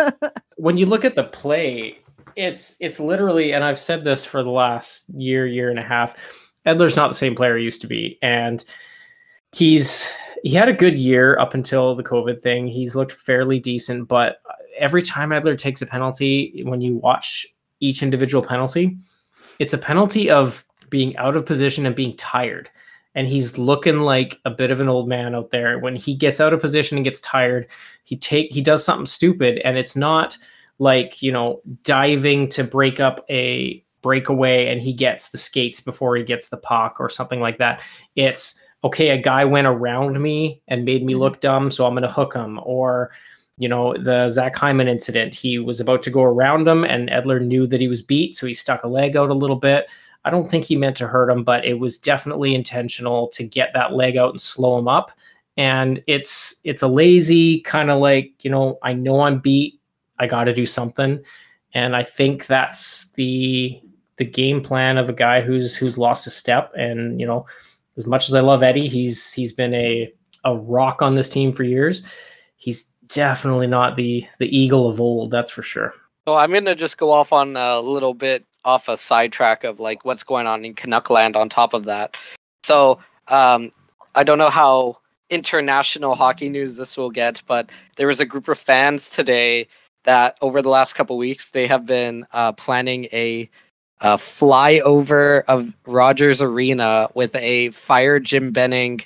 [0.56, 1.98] when you look at the play,
[2.34, 6.16] it's it's literally, and I've said this for the last year, year and a half.
[6.66, 8.64] Edler's not the same player he used to be, and
[9.52, 10.08] he's
[10.42, 12.66] he had a good year up until the COVID thing.
[12.66, 14.40] He's looked fairly decent, but
[14.78, 17.46] every time Edler takes a penalty, when you watch
[17.80, 18.96] each individual penalty,
[19.58, 22.70] it's a penalty of being out of position and being tired.
[23.14, 25.78] And he's looking like a bit of an old man out there.
[25.78, 27.66] When he gets out of position and gets tired,
[28.04, 30.38] he take he does something stupid, and it's not
[30.78, 36.16] like you know diving to break up a breakaway and he gets the skates before
[36.16, 37.80] he gets the puck or something like that.
[38.16, 41.22] It's okay, a guy went around me and made me mm-hmm.
[41.22, 42.60] look dumb, so I'm going to hook him.
[42.62, 43.10] Or,
[43.56, 47.44] you know, the Zach Hyman incident, he was about to go around him and Edler
[47.44, 49.88] knew that he was beat, so he stuck a leg out a little bit.
[50.24, 53.70] I don't think he meant to hurt him, but it was definitely intentional to get
[53.74, 55.12] that leg out and slow him up.
[55.56, 59.80] And it's it's a lazy kind of like, you know, I know I'm beat,
[60.18, 61.22] I got to do something.
[61.74, 63.80] And I think that's the
[64.16, 67.46] the game plan of a guy who's who's lost a step and, you know,
[67.96, 70.12] as much as I love Eddie, he's he's been a
[70.44, 72.04] a rock on this team for years.
[72.56, 75.92] He's definitely not the the eagle of old, that's for sure.
[76.26, 80.04] So I'm gonna just go off on a little bit off a sidetrack of like
[80.04, 82.16] what's going on in Canuckland on top of that.
[82.62, 83.72] So um,
[84.14, 84.98] I don't know how
[85.30, 89.68] international hockey news this will get, but there was a group of fans today
[90.04, 93.48] that over the last couple weeks they have been uh, planning a,
[94.00, 99.00] a flyover of Rogers Arena with a fire Jim Benning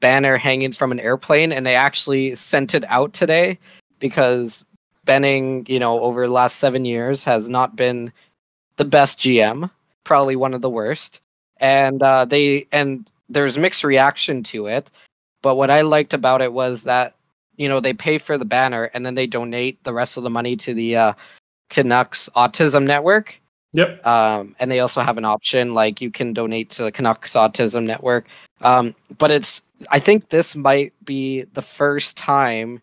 [0.00, 3.58] banner hanging from an airplane, and they actually sent it out today
[3.98, 4.64] because
[5.04, 8.12] Benning, you know, over the last seven years has not been
[8.78, 9.70] the best GM,
[10.04, 11.20] probably one of the worst.
[11.60, 14.90] And uh, they and there's mixed reaction to it.
[15.42, 17.14] But what I liked about it was that
[17.56, 20.30] you know they pay for the banner and then they donate the rest of the
[20.30, 21.12] money to the uh,
[21.68, 23.40] Canucks Autism Network.
[23.72, 24.06] Yep.
[24.06, 27.84] Um, and they also have an option like you can donate to the Canucks Autism
[27.84, 28.26] Network.
[28.62, 32.80] Um, but it's I think this might be the first time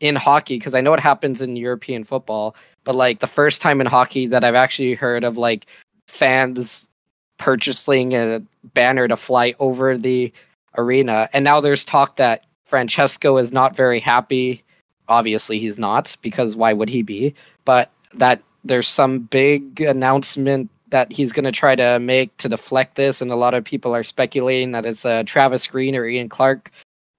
[0.00, 2.54] in hockey because I know it happens in European football
[2.88, 5.66] but like the first time in hockey that I've actually heard of like
[6.06, 6.88] fans
[7.36, 8.40] purchasing a
[8.72, 10.32] banner to fly over the
[10.78, 11.28] arena.
[11.34, 14.64] And now there's talk that Francesco is not very happy.
[15.06, 17.34] Obviously, he's not because why would he be?
[17.66, 22.94] But that there's some big announcement that he's going to try to make to deflect
[22.94, 23.20] this.
[23.20, 26.70] And a lot of people are speculating that it's a Travis Green or Ian Clark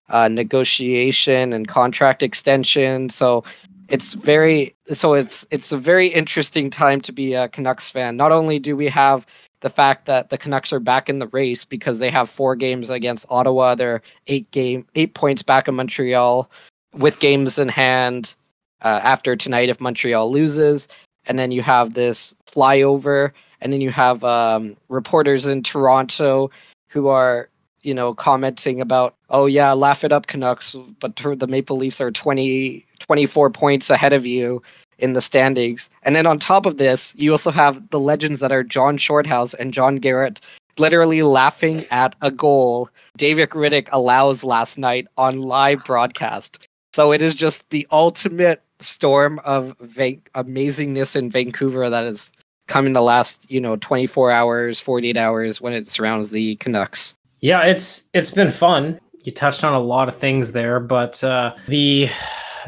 [0.10, 3.10] uh, negotiation and contract extension.
[3.10, 3.44] So
[3.90, 8.18] it's very so it's it's a very interesting time to be a Canucks fan.
[8.18, 9.26] Not only do we have
[9.62, 12.90] the fact that the Canucks are back in the race because they have four games
[12.90, 16.50] against Ottawa, they're eight game eight points back in Montreal
[16.94, 18.36] with games in hand
[18.82, 20.88] uh, after tonight if Montreal loses,
[21.26, 26.50] and then you have this flyover, and then you have um, reporters in Toronto
[26.88, 27.49] who are
[27.82, 32.12] you know commenting about oh yeah laugh it up Canucks, but the Maple Leafs are
[32.12, 34.62] 20 24 points ahead of you
[34.98, 35.90] in the standings.
[36.04, 39.54] And then on top of this, you also have the legends that are John Shorthouse
[39.54, 40.42] and John Garrett
[40.78, 46.60] literally laughing at a goal David Rittich allows last night on live broadcast.
[46.94, 52.32] So it is just the ultimate storm of amazingness in Vancouver that is
[52.68, 57.16] coming the last, you know, 24 hours, 48 hours when it surrounds the Canucks.
[57.42, 59.00] Yeah, it's it's been fun.
[59.24, 62.10] You touched on a lot of things there, but uh, the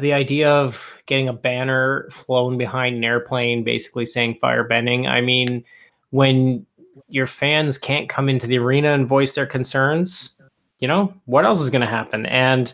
[0.00, 5.20] the idea of getting a banner flown behind an airplane, basically saying "Fire Benning." I
[5.20, 5.64] mean,
[6.10, 6.66] when
[7.08, 10.36] your fans can't come into the arena and voice their concerns,
[10.78, 12.26] you know what else is going to happen?
[12.26, 12.72] And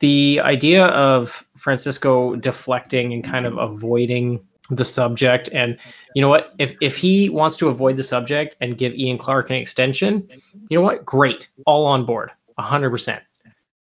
[0.00, 5.48] the idea of Francesco deflecting and kind of avoiding the subject.
[5.52, 5.78] And
[6.14, 6.54] you know what?
[6.58, 10.28] If if he wants to avoid the subject and give Ian Clark an extension
[10.68, 11.04] you know what?
[11.04, 11.48] Great.
[11.66, 12.30] All on board.
[12.58, 13.20] 100%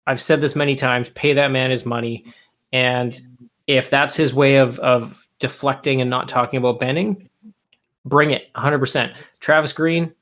[0.08, 1.10] I've said this many times.
[1.10, 2.26] Pay that man his money.
[2.74, 3.20] And
[3.68, 7.30] if that's his way of of deflecting and not talking about Benning
[8.06, 8.52] bring it.
[8.56, 10.14] 100% Travis Green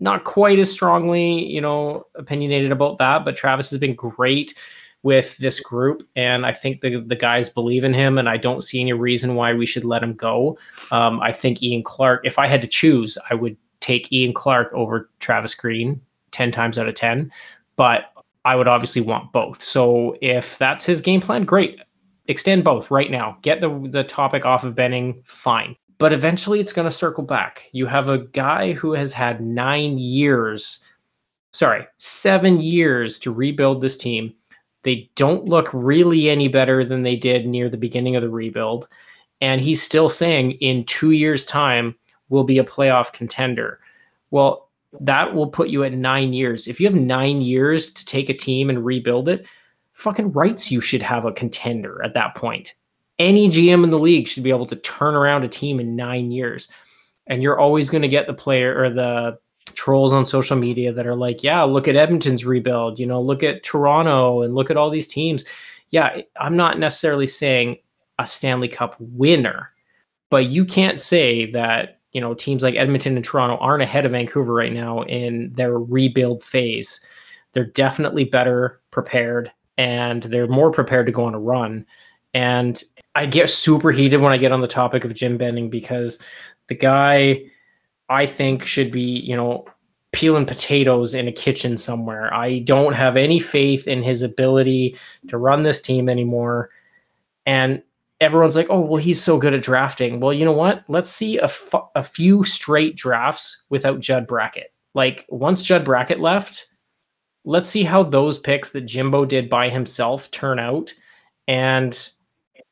[0.00, 4.54] not quite as strongly you know opinionated about that but Travis has been great
[5.02, 8.62] with this group, and I think the the guys believe in him, and I don't
[8.62, 10.58] see any reason why we should let him go.
[10.90, 12.22] Um, I think Ian Clark.
[12.24, 16.00] If I had to choose, I would take Ian Clark over Travis Green
[16.32, 17.32] ten times out of ten,
[17.76, 18.12] but
[18.44, 19.62] I would obviously want both.
[19.64, 21.80] So if that's his game plan, great.
[22.28, 23.38] Extend both right now.
[23.42, 25.22] Get the the topic off of Benning.
[25.24, 25.76] Fine.
[25.98, 27.64] But eventually it's going to circle back.
[27.72, 30.82] You have a guy who has had nine years,
[31.52, 34.32] sorry, seven years to rebuild this team
[34.82, 38.88] they don't look really any better than they did near the beginning of the rebuild.
[39.40, 41.94] And he's still saying in two years' time,
[42.28, 43.80] we'll be a playoff contender.
[44.30, 44.68] Well,
[45.00, 46.66] that will put you at nine years.
[46.66, 49.46] If you have nine years to take a team and rebuild it,
[49.92, 52.74] fucking rights you should have a contender at that point.
[53.18, 56.30] Any GM in the league should be able to turn around a team in nine
[56.30, 56.68] years.
[57.26, 59.38] And you're always going to get the player or the
[59.74, 63.42] trolls on social media that are like, yeah, look at Edmonton's rebuild, you know, look
[63.42, 65.44] at Toronto and look at all these teams.
[65.90, 67.78] Yeah, I'm not necessarily saying
[68.18, 69.70] a Stanley Cup winner,
[70.30, 74.12] but you can't say that, you know, teams like Edmonton and Toronto aren't ahead of
[74.12, 77.00] Vancouver right now in their rebuild phase.
[77.52, 81.86] They're definitely better prepared and they're more prepared to go on a run.
[82.34, 82.82] And
[83.14, 86.20] I get super heated when I get on the topic of Jim Benning because
[86.68, 87.42] the guy
[88.10, 89.64] I think should be, you know,
[90.12, 92.34] peeling potatoes in a kitchen somewhere.
[92.34, 94.96] I don't have any faith in his ability
[95.28, 96.70] to run this team anymore.
[97.46, 97.82] And
[98.20, 100.84] everyone's like, "Oh, well, he's so good at drafting." Well, you know what?
[100.88, 101.48] Let's see a,
[101.94, 104.72] a few straight drafts without Judd Brackett.
[104.94, 106.68] Like once Judd Brackett left,
[107.44, 110.92] let's see how those picks that Jimbo did by himself turn out.
[111.46, 111.96] And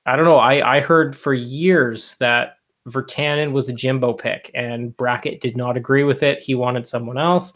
[0.04, 0.38] I don't know.
[0.38, 2.57] I I heard for years that
[2.90, 6.42] Virtanen was a Jimbo pick, and Brackett did not agree with it.
[6.42, 7.54] He wanted someone else.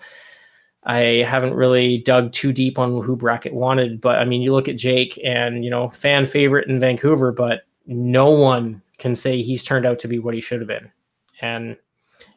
[0.85, 4.69] I haven't really dug too deep on who Brackett wanted, but I mean, you look
[4.69, 9.63] at Jake and, you know, fan favorite in Vancouver, but no one can say he's
[9.63, 10.91] turned out to be what he should have been.
[11.41, 11.77] And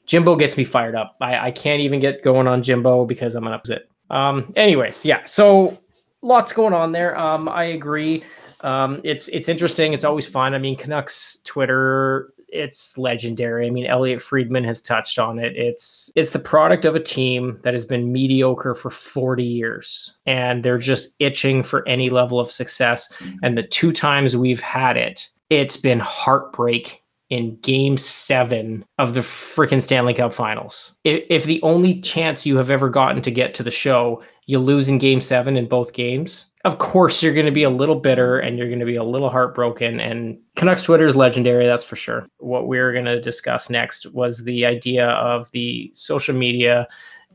[0.06, 1.16] Jimbo gets me fired up.
[1.22, 3.88] I, I can't even get going on Jimbo because I'm an upset.
[4.12, 5.80] Um, anyways, yeah, so
[6.22, 7.18] lots going on there.
[7.18, 8.24] Um, I agree.
[8.62, 9.94] Um, it's it's interesting.
[9.94, 10.54] It's always fun.
[10.54, 13.68] I mean, Canucks Twitter it's legendary.
[13.68, 15.56] I mean, Elliotte Friedman has touched on it.
[15.56, 20.64] It's it's the product of a team that has been mediocre for 40 years and
[20.64, 23.12] they're just itching for any level of success.
[23.44, 29.22] And the two times we've had it, it's been heartbreak in game seven of the
[29.22, 30.94] freaking Stanley Cup finals.
[31.04, 34.60] If, if the only chance you have ever gotten to get to the show, you
[34.60, 38.00] lose in game seven in both games, of course you're going to be a little
[38.00, 40.00] bitter and you're going to be a little heartbroken.
[40.00, 42.28] And Canucks Twitter is legendary, that's for sure.
[42.40, 46.88] What we're going to discuss next was the idea of the social media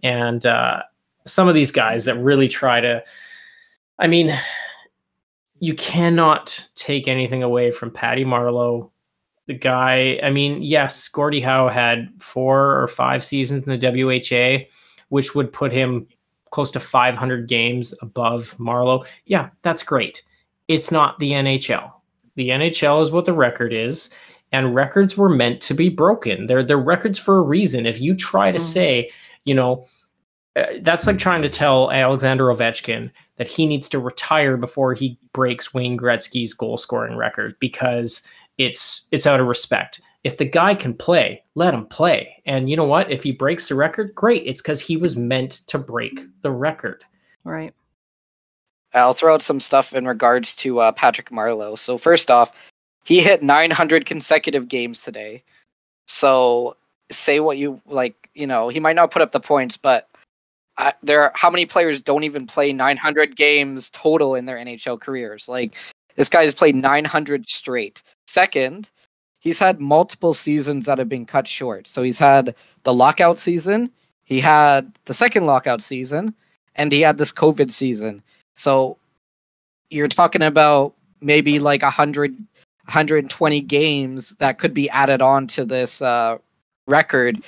[0.02, 0.82] and uh,
[1.26, 3.04] some of these guys that really try to.
[4.00, 4.36] I mean,
[5.60, 8.90] you cannot take anything away from Patty Marleau.
[9.46, 14.66] The guy, I mean, yes, Gordie Howe had four or five seasons in the WHA,
[15.10, 16.08] which would put him
[16.50, 19.04] close to 500 games above Marleau.
[19.26, 20.22] Yeah, that's great.
[20.68, 21.92] It's not the NHL.
[22.36, 24.10] The NHL is what the record is,
[24.52, 26.46] and records were meant to be broken.
[26.46, 27.86] They're they're records for a reason.
[27.86, 28.62] If you try to mm.
[28.62, 29.10] say,
[29.44, 29.86] you know,
[30.56, 35.18] uh, that's like trying to tell Alexander Ovechkin that he needs to retire before he
[35.32, 38.22] breaks Wayne Gretzky's goal scoring record because
[38.58, 42.42] it's it's out of respect if the guy can play, let him play.
[42.46, 43.10] And you know what?
[43.10, 44.46] If he breaks the record, great.
[44.46, 47.04] It's because he was meant to break the record.
[47.44, 47.74] Right.
[48.92, 51.78] I'll throw out some stuff in regards to uh, Patrick Marleau.
[51.78, 52.52] So first off,
[53.04, 55.42] he hit 900 consecutive games today.
[56.06, 56.76] So
[57.10, 58.28] say what you like.
[58.34, 60.08] you know, he might not put up the points, but
[60.76, 65.00] uh, there are how many players don't even play 900 games total in their NHL
[65.00, 65.48] careers?
[65.48, 65.76] Like
[66.16, 68.02] this guy has played 900 straight.
[68.26, 68.90] Second,
[69.40, 71.88] he's had multiple seasons that have been cut short.
[71.88, 73.90] So he's had the lockout season,
[74.22, 76.34] he had the second lockout season,
[76.76, 78.22] and he had this COVID season.
[78.54, 78.96] So
[79.90, 82.36] you're talking about maybe like 100
[82.90, 86.38] 120 games that could be added on to this uh,
[86.88, 87.40] record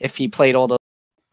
[0.00, 0.78] if he played all the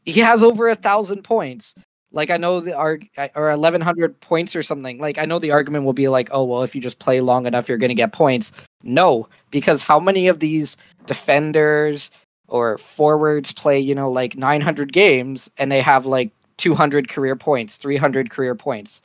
[0.04, 1.76] he has over a thousand points
[2.12, 5.00] like i know the arg or 1100 points or something.
[5.00, 7.46] Like i know the argument will be like oh well if you just play long
[7.46, 8.52] enough you're going to get points.
[8.84, 12.12] No because how many of these defenders
[12.48, 17.78] or forwards play you know like 900 games and they have like 200 career points
[17.78, 19.02] 300 career points?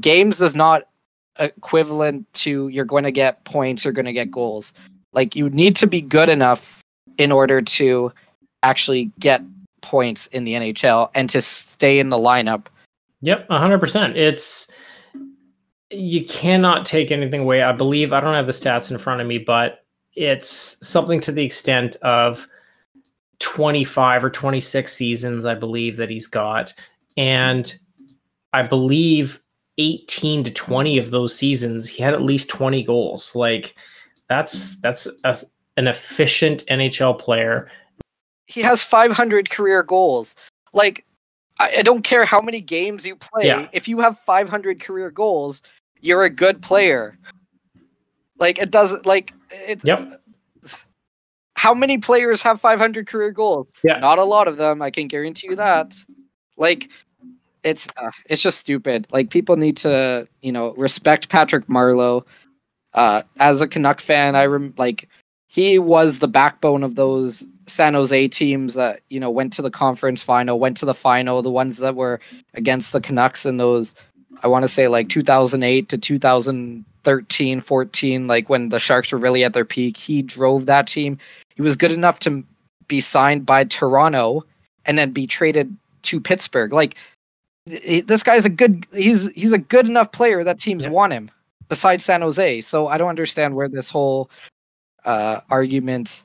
[0.00, 0.84] Games is not
[1.38, 4.74] equivalent to you're going to get points or going to get goals.
[5.12, 6.80] Like you need to be good enough
[7.18, 8.12] in order to
[8.62, 9.42] actually get
[9.82, 12.66] points in the NHL and to stay in the lineup.
[13.20, 14.16] Yep, 100%.
[14.16, 14.68] It's
[15.90, 17.62] you cannot take anything away.
[17.62, 21.32] I believe I don't have the stats in front of me, but it's something to
[21.32, 22.46] the extent of
[23.40, 26.72] 25 or 26 seasons I believe that he's got
[27.16, 27.76] and
[28.52, 29.40] I believe
[29.78, 33.34] 18 to 20 of those seasons he had at least 20 goals.
[33.34, 33.74] Like
[34.28, 35.36] that's that's a,
[35.76, 37.70] an efficient NHL player
[38.46, 40.34] he has 500 career goals.
[40.72, 41.04] Like,
[41.58, 43.46] I, I don't care how many games you play.
[43.46, 43.68] Yeah.
[43.72, 45.62] If you have 500 career goals,
[46.00, 47.18] you're a good player.
[48.38, 50.20] Like, it doesn't, like, it's Yep.
[51.54, 53.70] How many players have 500 career goals?
[53.84, 53.98] Yeah.
[53.98, 54.82] Not a lot of them.
[54.82, 55.94] I can guarantee you that.
[56.56, 56.88] Like,
[57.62, 59.06] it's uh, it's just stupid.
[59.12, 62.24] Like people need to, you know, respect Patrick Marleau.
[62.94, 65.08] Uh, as a Canuck fan, I rem- like
[65.46, 69.70] he was the backbone of those San Jose teams that you know went to the
[69.70, 72.20] conference final, went to the final, the ones that were
[72.54, 73.94] against the Canucks in those
[74.42, 79.44] I want to say like 2008 to 2013, 14, like when the Sharks were really
[79.44, 79.96] at their peak.
[79.96, 81.18] He drove that team.
[81.54, 82.44] He was good enough to
[82.88, 84.44] be signed by Toronto
[84.84, 86.72] and then be traded to Pittsburgh.
[86.72, 86.96] Like
[87.66, 91.30] this guy's a good he's he's a good enough player that teams want him
[91.68, 92.60] besides San Jose.
[92.62, 94.30] So I don't understand where this whole
[95.04, 96.24] uh argument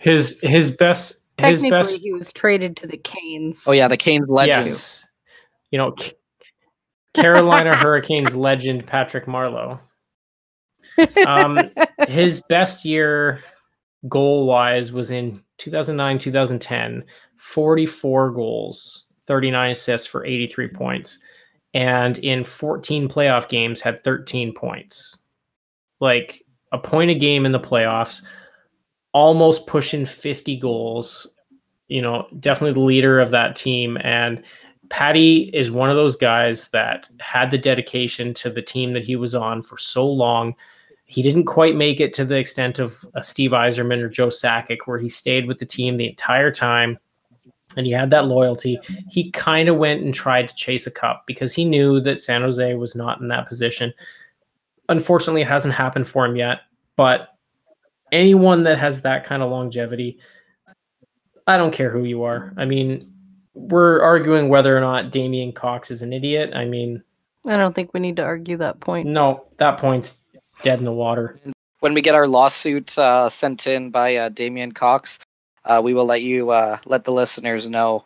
[0.00, 3.64] his his best his Technically, best he was traded to the Canes.
[3.66, 4.68] Oh yeah, the Canes legend.
[4.68, 5.06] yes.
[5.70, 6.12] You know, C-
[7.14, 9.78] Carolina Hurricanes legend Patrick Marleau.
[11.26, 11.70] Um,
[12.08, 13.42] his best year
[14.08, 17.04] goal wise was in 2009 2010
[17.36, 21.18] 44 goals 39 assists for 83 points
[21.74, 25.18] and in 14 playoff games had 13 points
[26.00, 26.42] like
[26.72, 28.22] a point a game in the playoffs
[29.12, 31.26] almost pushing 50 goals
[31.88, 34.42] you know definitely the leader of that team and
[34.88, 39.16] patty is one of those guys that had the dedication to the team that he
[39.16, 40.54] was on for so long
[41.10, 44.78] he didn't quite make it to the extent of a Steve Yzerman or Joe Sakic,
[44.84, 47.00] where he stayed with the team the entire time
[47.76, 48.78] and he had that loyalty.
[49.08, 52.42] He kind of went and tried to chase a cup because he knew that San
[52.42, 53.92] Jose was not in that position.
[54.88, 56.60] Unfortunately, it hasn't happened for him yet,
[56.94, 57.36] but
[58.12, 60.18] anyone that has that kind of longevity,
[61.46, 62.52] I don't care who you are.
[62.56, 63.12] I mean,
[63.54, 66.52] we're arguing whether or not Damien Cox is an idiot.
[66.54, 67.02] I mean,
[67.46, 69.06] I don't think we need to argue that point.
[69.06, 70.18] no, that point's
[70.62, 71.38] dead in the water.
[71.80, 75.18] When we get our lawsuit uh, sent in by uh, Damien Cox,
[75.64, 78.04] uh, we will let you uh, let the listeners know,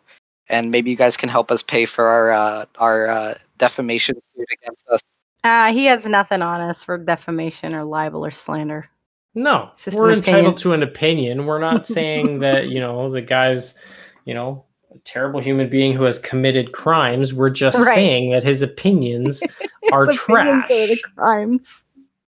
[0.49, 4.47] and maybe you guys can help us pay for our uh, our uh, defamation suit
[4.51, 5.01] against us.
[5.43, 8.89] Uh, he has nothing on us for defamation or libel or slander.
[9.35, 10.55] No, we're entitled opinion.
[10.55, 11.45] to an opinion.
[11.45, 13.75] We're not saying that, you know, the guy's,
[14.23, 14.63] you know,
[14.93, 17.33] a terrible human being who has committed crimes.
[17.33, 17.95] We're just Right.
[17.95, 19.43] saying that his opinions
[19.91, 21.01] are trash.
[21.17, 21.83] crimes.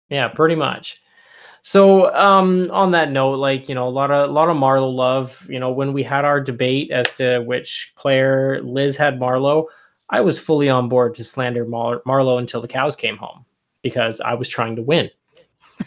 [0.09, 1.01] Yeah, pretty much.
[1.63, 4.93] So, um, on that note, like you know, a lot of a lot of Marleau
[4.93, 5.45] love.
[5.49, 9.65] You know, when we had our debate as to which player Liz had Marleau,
[10.09, 13.45] I was fully on board to slander Mar- Marleau until the cows came home
[13.83, 15.09] because I was trying to win.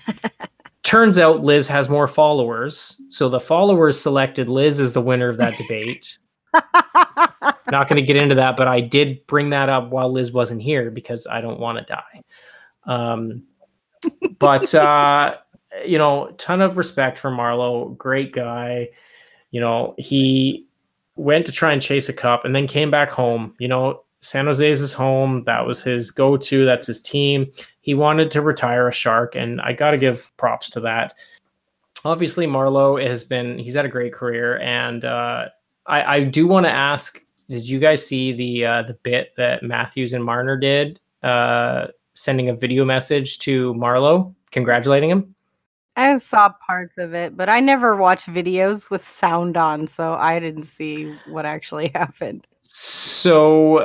[0.84, 5.38] Turns out Liz has more followers, so the followers selected Liz as the winner of
[5.38, 6.18] that debate.
[6.52, 10.62] Not going to get into that, but I did bring that up while Liz wasn't
[10.62, 12.22] here because I don't want to die.
[12.86, 13.44] Um,
[14.38, 15.36] but uh,
[15.84, 17.96] you know, ton of respect for Marleau.
[17.96, 18.90] Great guy.
[19.50, 20.68] You know, he
[21.16, 23.54] went to try and chase a cup and then came back home.
[23.58, 25.44] You know, San Jose is his home.
[25.44, 26.64] That was his go-to.
[26.64, 27.52] That's his team.
[27.82, 31.12] He wanted to retire a shark, and I got to give props to that.
[32.06, 35.46] obviously Marleau has been he's had a great career, and uh,
[35.86, 37.20] I, I do want to ask:
[37.50, 42.48] Did you guys see the uh, the bit that Matthews and Marner did, uh, sending
[42.48, 45.34] a video message to Marleau, congratulating him?
[45.96, 50.38] I saw parts of it, but I never watch videos with sound on, so I
[50.38, 52.46] didn't see what actually happened.
[52.62, 53.03] So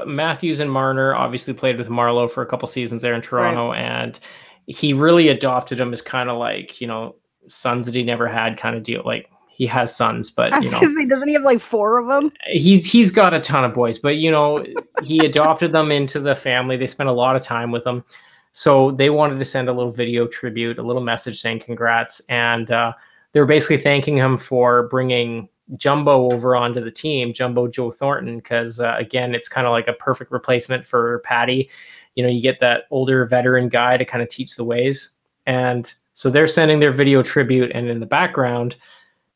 [0.05, 3.79] Matthews and Marner obviously played with Marleau for a couple seasons there in Toronto, right.
[3.79, 4.19] and
[4.67, 7.15] he really adopted him as kind of like you know
[7.47, 9.01] sons that he never had kind of deal.
[9.05, 12.31] Like he has sons, but you know, he doesn't he have like four of them?
[12.47, 14.65] He's he's got a ton of boys, but you know
[15.03, 16.77] he adopted them into the family.
[16.77, 18.03] They spent a lot of time with him.
[18.51, 22.71] So they wanted to send a little video tribute, a little message saying congrats, and
[22.71, 22.93] uh,
[23.31, 28.37] they were basically thanking him for bringing Jumbo over onto the team, Jumbo Joe Thornton,
[28.37, 31.69] because uh, again, it's kind of like a perfect replacement for Patty.
[32.15, 35.11] You know, you get that older veteran guy to kind of teach the ways,
[35.45, 38.75] and so they're sending their video tribute, and in the background,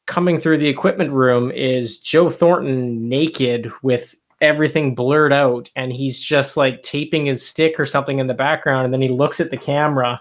[0.06, 6.22] coming through the equipment room is Joe Thornton naked with everything blurred out and he's
[6.22, 9.50] just like taping his stick or something in the background and then he looks at
[9.50, 10.20] the camera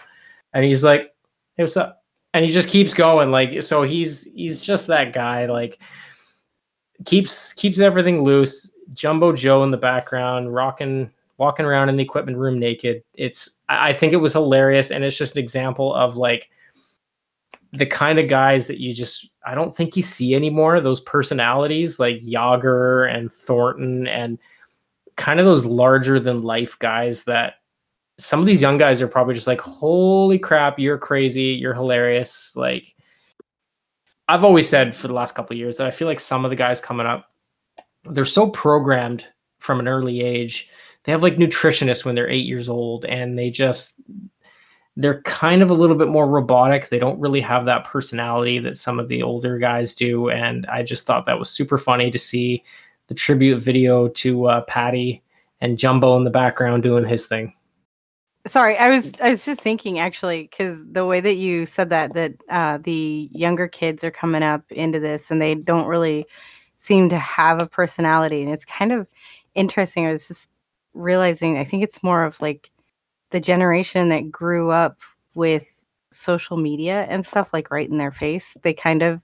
[0.55, 1.13] and he's like
[1.57, 2.02] hey what's up
[2.35, 5.79] and he just keeps going like so he's he's just that guy like
[7.05, 12.37] keeps keeps everything loose jumbo joe in the background rocking walking around in the equipment
[12.37, 16.51] room naked it's i think it was hilarious and it's just an example of like
[17.73, 20.81] the kind of guys that you just I don't think you see anymore.
[20.81, 24.39] Those personalities like Jagr and Thornton and
[25.17, 27.55] kind of those larger than life guys that
[28.23, 32.55] some of these young guys are probably just like, holy crap, you're crazy, you're hilarious.
[32.55, 32.95] Like
[34.29, 36.57] I've always said for the last couple years that I feel like some of the
[36.57, 37.31] guys coming up,
[38.05, 39.27] they're so programmed
[39.59, 40.69] from an early age.
[41.05, 44.01] They have like nutritionists when they're eight years old, and they just
[44.97, 46.89] they're kind of a little bit more robotic.
[46.89, 50.29] They don't really have that personality that some of the older guys do.
[50.29, 52.63] And I just thought that was super funny to see
[53.09, 55.23] the tribute video to uh, Patty
[55.61, 57.55] and Jumbo in the background doing his thing.
[58.47, 62.13] Sorry, I was I was just thinking actually because the way that you said that
[62.15, 66.27] that uh, the younger kids are coming up into this and they don't really
[66.77, 69.07] seem to have a personality and it's kind of
[69.55, 70.07] interesting.
[70.07, 70.51] I was just
[70.95, 72.73] realizing I think it's more of like
[73.31, 74.99] the generation that grew up
[75.35, 75.67] with
[76.11, 79.21] social media and stuff like right in their face, they kind of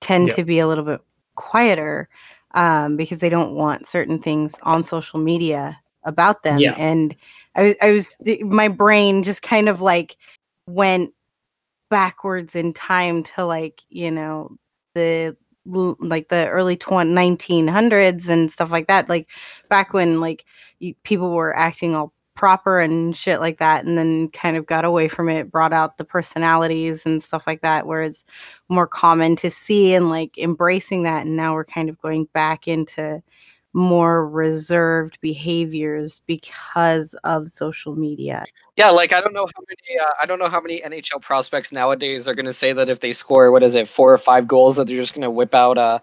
[0.00, 1.00] tend to be a little bit
[1.36, 2.08] quieter
[2.54, 6.58] um, because they don't want certain things on social media about them.
[6.58, 6.74] Yeah.
[6.76, 7.14] And
[7.56, 10.16] I, I was, my brain just kind of like
[10.66, 11.12] went
[11.90, 14.56] backwards in time to like, you know,
[14.94, 19.28] the like the early 20, 1900s and stuff like that like
[19.68, 20.44] back when like
[21.04, 25.06] people were acting all proper and shit like that and then kind of got away
[25.06, 28.24] from it brought out the personalities and stuff like that whereas
[28.68, 32.66] more common to see and like embracing that and now we're kind of going back
[32.66, 33.22] into
[33.74, 38.44] more reserved behaviors because of social media
[38.76, 41.72] yeah like i don't know how many uh, i don't know how many nhl prospects
[41.72, 44.46] nowadays are going to say that if they score what is it four or five
[44.46, 45.98] goals that they're just going to whip out uh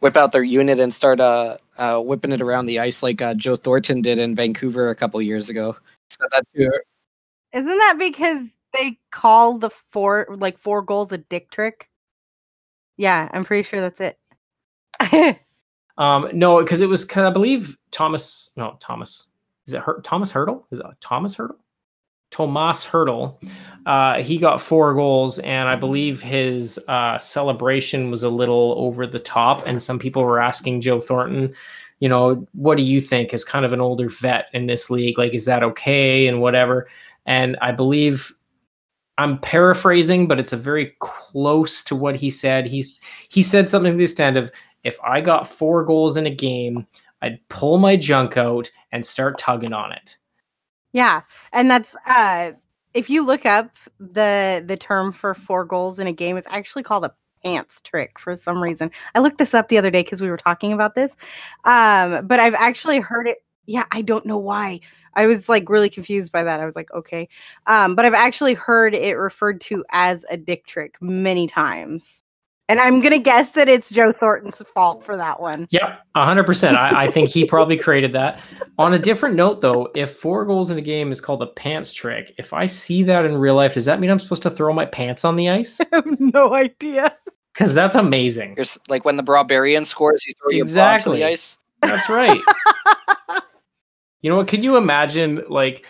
[0.00, 3.34] whip out their unit and start uh, uh, whipping it around the ice like uh,
[3.34, 5.76] Joe Thornton did in Vancouver a couple years ago.
[6.10, 6.70] Said that too.
[7.52, 11.88] Isn't that because they call the four like four goals a dick trick?
[12.96, 14.18] Yeah, I'm pretty sure that's it.
[15.98, 18.52] um, no, because it was of, I believe Thomas.
[18.56, 19.28] No, Thomas.
[19.66, 20.64] Is it Thomas Hertl?
[20.70, 21.56] Is it Thomas Hertl?
[22.30, 23.36] Tomas Hertl.
[23.86, 29.06] Uh, he got four goals, and I believe his uh, celebration was a little over
[29.06, 29.66] the top.
[29.66, 31.54] And some people were asking Joe Thornton,
[32.00, 35.18] you know, what do you think as kind of an older vet in this league?
[35.18, 36.88] Like, is that okay and whatever?
[37.26, 38.32] And I believe
[39.16, 42.66] I'm paraphrasing, but it's a very close to what he said.
[42.66, 44.52] He's he said something to the extent of,
[44.84, 46.86] if I got four goals in a game,
[47.22, 50.16] I'd pull my junk out and start tugging on it.
[50.92, 51.22] Yeah,
[51.52, 52.52] and that's uh
[52.94, 53.70] if you look up
[54.00, 57.14] the the term for four goals in a game, it's actually called a
[57.44, 58.90] pants trick for some reason.
[59.14, 61.16] I looked this up the other day because we were talking about this.
[61.64, 63.38] Um, but I've actually heard it.
[63.66, 64.80] Yeah, I don't know why.
[65.14, 66.60] I was like really confused by that.
[66.60, 67.28] I was like, okay.
[67.66, 72.22] Um, but I've actually heard it referred to as a dick trick many times.
[72.68, 75.66] And I'm gonna guess that it's Joe Thornton's fault for that one.
[75.70, 76.76] Yep, hundred percent.
[76.76, 78.40] I, I think he probably created that.
[78.78, 81.92] On a different note, though, if four goals in a game is called a pants
[81.94, 84.74] trick, if I see that in real life, does that mean I'm supposed to throw
[84.74, 85.80] my pants on the ice?
[85.80, 87.16] I have no idea.
[87.54, 88.54] Because that's amazing.
[88.56, 91.20] You're, like when the Barbarian scores, you throw exactly.
[91.20, 91.58] your bra on the ice.
[91.80, 92.40] That's right.
[94.20, 94.48] you know what?
[94.48, 95.84] Can you imagine, like,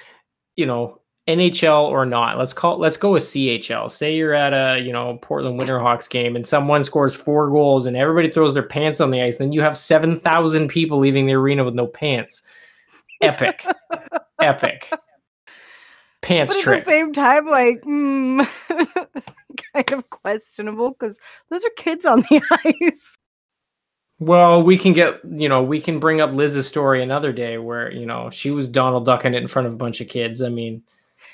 [0.54, 0.97] you know,
[1.28, 3.92] NHL or not, let's call let's go with CHL.
[3.92, 7.96] Say you're at a you know Portland Winterhawks game and someone scores four goals and
[7.96, 9.36] everybody throws their pants on the ice.
[9.36, 12.42] Then you have seven thousand people leaving the arena with no pants.
[13.20, 13.66] Epic,
[14.42, 14.90] epic.
[16.22, 16.78] Pants but trick.
[16.80, 18.48] at the same time, like, mm,
[19.74, 21.18] kind of questionable because
[21.48, 22.42] those are kids on the
[22.82, 23.16] ice.
[24.18, 27.92] Well, we can get, you know, we can bring up Liz's story another day where,
[27.92, 30.42] you know, she was Donald ducking it in front of a bunch of kids.
[30.42, 30.82] I mean,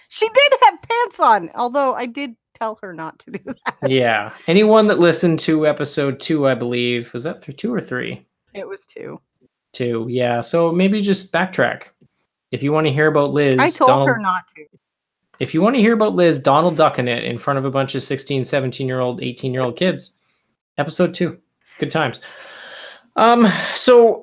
[0.09, 3.39] She did have pants on, although I did tell her not to do
[3.81, 3.91] that.
[3.91, 4.33] yeah.
[4.47, 8.27] Anyone that listened to episode two, I believe, was that through two or three?
[8.53, 9.21] It was two.
[9.73, 10.07] Two.
[10.09, 10.41] Yeah.
[10.41, 11.89] So maybe just backtrack.
[12.53, 14.65] If you want to hear about Liz, I told Donald, her not to.
[15.41, 17.97] if you want to hear about Liz, Donald ducking it in front of a bunch
[17.97, 20.15] of 16, 17 year old, 18 year old kids,
[20.79, 21.39] episode two.
[21.81, 22.21] Good times.
[23.17, 24.23] Um, so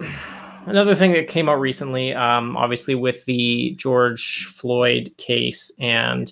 [0.65, 6.31] another thing that came out recently, um, obviously with the George Floyd case and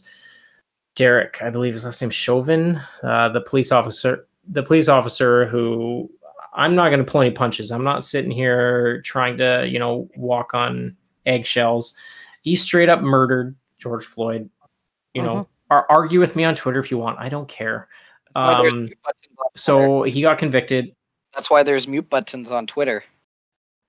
[0.95, 6.09] Derek, I believe his last name Chauvin, uh, the police officer, the police officer who
[6.53, 7.71] I'm not going to pull any punches.
[7.71, 11.95] I'm not sitting here trying to, you know, walk on eggshells.
[12.41, 14.49] He straight up murdered George Floyd.
[15.13, 17.19] You know, ar- argue with me on Twitter if you want.
[17.19, 17.87] I don't care.
[18.33, 19.51] That's why there's Um, mute buttons on Twitter.
[19.55, 20.95] So he got convicted.
[21.33, 23.03] that's why there's mute buttons on Twitter.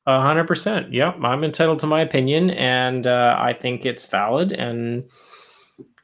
[0.07, 0.93] A hundred percent.
[0.93, 4.53] Yep, I'm entitled to my opinion, and uh, I think it's valid.
[4.53, 5.05] And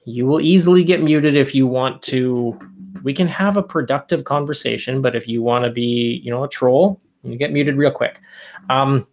[0.05, 2.59] you will easily get muted if you want to.
[3.03, 6.49] We can have a productive conversation, but if you want to be, you know, a
[6.49, 8.21] troll, you get muted real quick.
[8.69, 9.07] Um,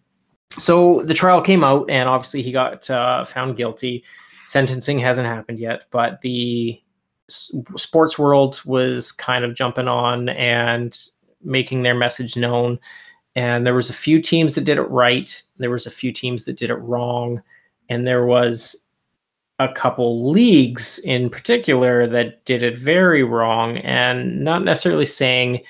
[0.50, 4.04] so the trial came out, and obviously he got uh, found guilty.
[4.46, 6.80] Sentencing hasn't happened yet, but the
[7.28, 10.98] sports world was kind of jumping on and
[11.42, 12.78] making their message known
[13.36, 16.44] and there was a few teams that did it right there was a few teams
[16.44, 17.42] that did it wrong
[17.88, 18.84] and there was
[19.58, 25.60] a couple leagues in particular that did it very wrong and not necessarily saying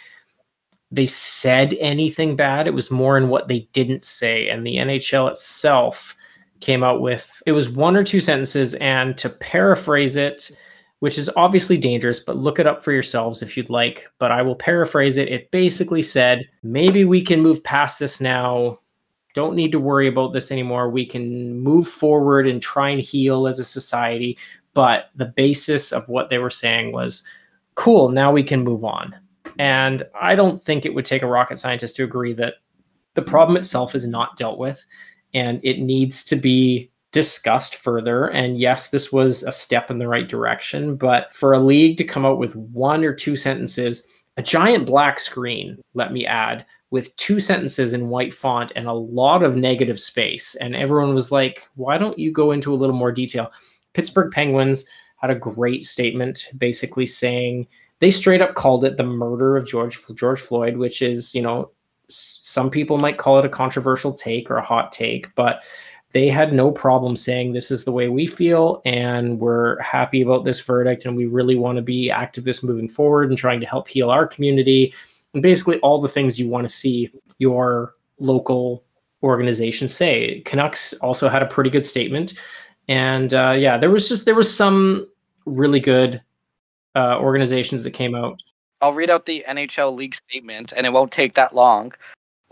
[0.91, 5.31] they said anything bad it was more in what they didn't say and the NHL
[5.31, 6.17] itself
[6.61, 10.51] came out with it was one or two sentences and to paraphrase it
[11.05, 14.11] which is obviously dangerous, but look it up for yourselves if you'd like.
[14.19, 15.29] But I will paraphrase it.
[15.29, 18.79] It basically said, maybe we can move past this now.
[19.35, 20.89] Don't need to worry about this anymore.
[20.89, 24.39] We can move forward and try and heal as a society.
[24.73, 27.23] But the basis of what they were saying was,
[27.75, 29.15] cool, now we can move on.
[29.59, 32.55] And I don't think it would take a rocket scientist to agree that
[33.13, 34.83] the problem itself is not dealt with
[35.35, 38.27] and it needs to be discussed further.
[38.27, 42.05] And yes, this was a step in the right direction, but for a league to
[42.05, 44.05] come out with one or two sentences,
[44.37, 48.93] a giant black screen, let me add, with two sentences in white font and a
[48.93, 50.57] lot of negative space.
[50.57, 53.53] And everyone was like, why don't you go into a little more detail?
[53.93, 54.85] Pittsburgh Penguins
[55.19, 57.69] had a great statement basically saying
[58.01, 61.71] they straight up called it the murder of George George Floyd, which is, you know,
[62.09, 65.63] some people might call it a controversial take or a hot take, but
[66.15, 70.45] they had no problem saying this is the way we feel and we're happy about
[70.45, 73.89] this verdict and we really want to be activists moving forward and trying to help
[73.89, 74.95] heal our community.
[75.35, 78.85] And basically all the things you want to see your local
[79.25, 80.41] organization say.
[80.43, 82.35] Canucks also had a pretty good statement
[82.87, 85.09] and uh, yeah there was just there was some
[85.47, 86.23] really good
[86.95, 88.41] uh, organizations that came out.
[88.81, 91.93] I'll read out the NHL league statement, and it won't take that long.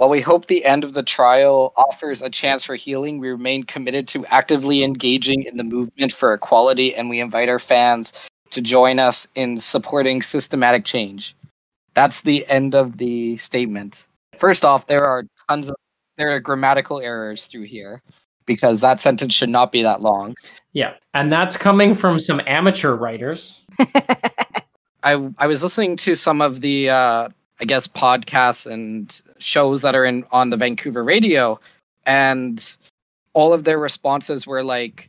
[0.03, 3.63] While we hope the end of the trial offers a chance for healing, we remain
[3.63, 8.13] committed to actively engaging in the movement for equality, and we invite our fans
[8.51, 11.37] to join us in supporting systematic change.
[11.95, 14.09] That's the end of the statement.
[14.39, 15.77] First off, there are tons of
[16.19, 18.03] there are grammatical errors through here
[18.45, 20.35] because that sentence should not be that long.
[20.73, 23.61] yeah and that's coming from some amateur writers
[25.05, 27.29] I I was listening to some of the uh,
[27.63, 31.61] I guess podcasts and shows that are in on the Vancouver radio,
[32.05, 32.77] and
[33.35, 35.09] all of their responses were like,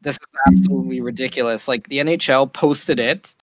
[0.00, 3.34] "This is absolutely ridiculous." Like the NHL posted it,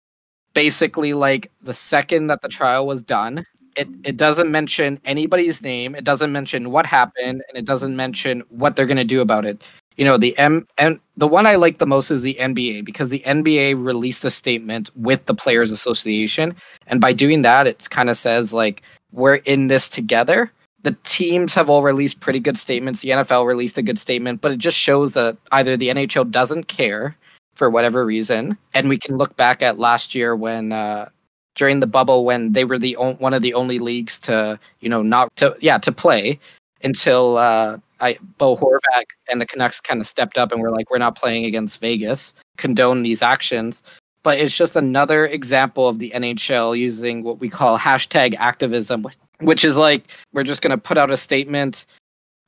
[0.53, 3.45] basically like the second that the trial was done.
[3.75, 5.93] It it doesn't mention anybody's name.
[5.93, 9.67] It doesn't mention what happened, and it doesn't mention what they're gonna do about it
[9.97, 13.09] you know the M and the one I like the most is the NBA because
[13.09, 16.55] the NBA released a statement with the Players Association,
[16.87, 18.81] and by doing that, it kind of says like
[19.11, 20.51] we're in this together.
[20.83, 23.01] The teams have all released pretty good statements.
[23.01, 26.67] The NFL released a good statement, but it just shows that either the NHL doesn't
[26.67, 27.15] care
[27.55, 31.09] for whatever reason, and we can look back at last year when uh,
[31.55, 34.89] during the bubble when they were the on- one of the only leagues to you
[34.89, 36.39] know not to yeah to play
[36.83, 40.89] until uh, I Bo Horvath and the Canucks kind of stepped up and were like,
[40.89, 42.33] we're not playing against Vegas.
[42.57, 43.83] condone these actions,
[44.23, 49.05] but it's just another example of the NHL using what we call hashtag activism,
[49.41, 51.85] which is like we're just going to put out a statement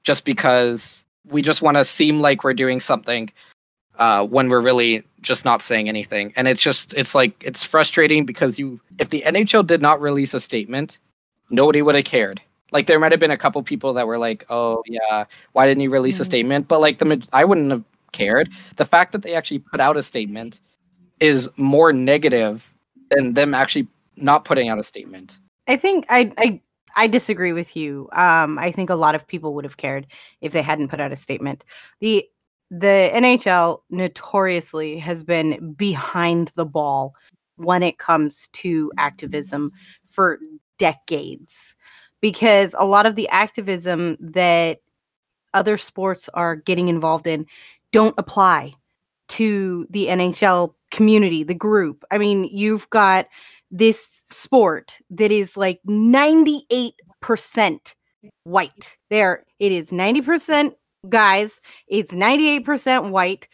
[0.03, 3.29] just because we just want to seem like we're doing something
[3.99, 6.33] uh, when we're really just not saying anything.
[6.35, 10.33] And it's just it's like it's frustrating because you if the NHL did not release
[10.33, 10.99] a statement,
[11.49, 12.41] nobody would have cared.
[12.71, 15.81] Like there might have been a couple people that were like, "Oh yeah, why didn't
[15.81, 16.27] he release a Mhm.
[16.27, 18.49] statement?" But like the I wouldn't have cared.
[18.75, 20.59] The fact that they actually put out a statement
[21.19, 22.73] is more negative
[23.11, 23.87] than them actually
[24.17, 25.39] not putting out a statement.
[25.67, 26.61] I think I I
[26.95, 28.09] I disagree with you.
[28.13, 30.07] Um, I think a lot of people would have cared
[30.41, 31.63] if they hadn't put out a statement.
[32.01, 32.25] The
[32.69, 37.13] the NHL notoriously has been behind the ball
[37.55, 39.71] when it comes to activism
[40.09, 40.39] for
[40.77, 41.76] decades
[42.21, 44.79] because a lot of the activism that
[45.53, 47.45] other sports are getting involved in
[47.91, 48.73] don't apply
[49.29, 52.03] to the NHL community, the group.
[52.11, 53.27] I mean, you've got
[53.71, 56.93] this sport that is like 98%
[58.43, 58.97] white.
[59.09, 60.73] There it is 90%
[61.09, 63.47] guys, it's 98% white.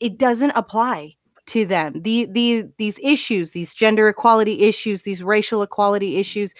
[0.00, 1.14] It doesn't apply
[1.46, 2.02] to them.
[2.02, 6.54] The the these issues, these gender equality issues, these racial equality issues,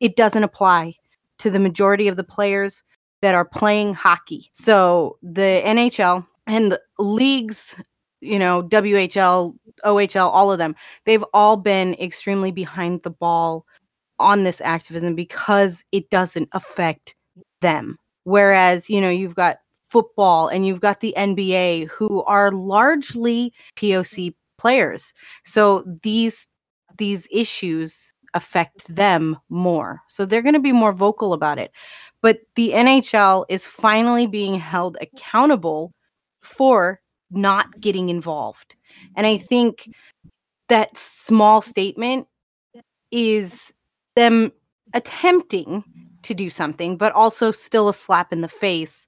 [0.00, 0.94] it doesn't apply
[1.40, 2.84] to the majority of the players
[3.22, 4.48] that are playing hockey.
[4.52, 7.76] So the NHL and the leagues,
[8.20, 10.74] you know, WHL, OHL, all of them,
[11.06, 13.66] they've all been extremely behind the ball
[14.18, 17.14] on this activism because it doesn't affect
[17.60, 17.98] them.
[18.24, 24.34] Whereas, you know, you've got football and you've got the NBA who are largely POC
[24.58, 25.14] players.
[25.44, 26.46] So these
[26.98, 30.00] these issues affect them more.
[30.08, 31.72] So they're going to be more vocal about it.
[32.22, 35.92] But the NHL is finally being held accountable
[36.42, 37.00] for
[37.30, 38.74] not getting involved.
[39.16, 39.88] And I think
[40.68, 42.26] that small statement
[43.10, 43.72] is
[44.16, 44.52] them
[44.94, 45.84] attempting
[46.22, 49.06] to do something, but also still a slap in the face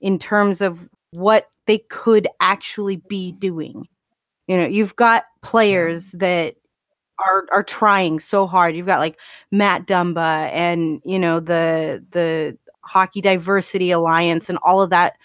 [0.00, 3.86] in terms of what they could actually be doing.
[4.46, 6.56] You know, you've got players that
[7.20, 8.76] are are trying so hard.
[8.76, 9.18] You've got like
[9.50, 15.16] Matt Dumba and you know the the Hockey Diversity Alliance and all of that.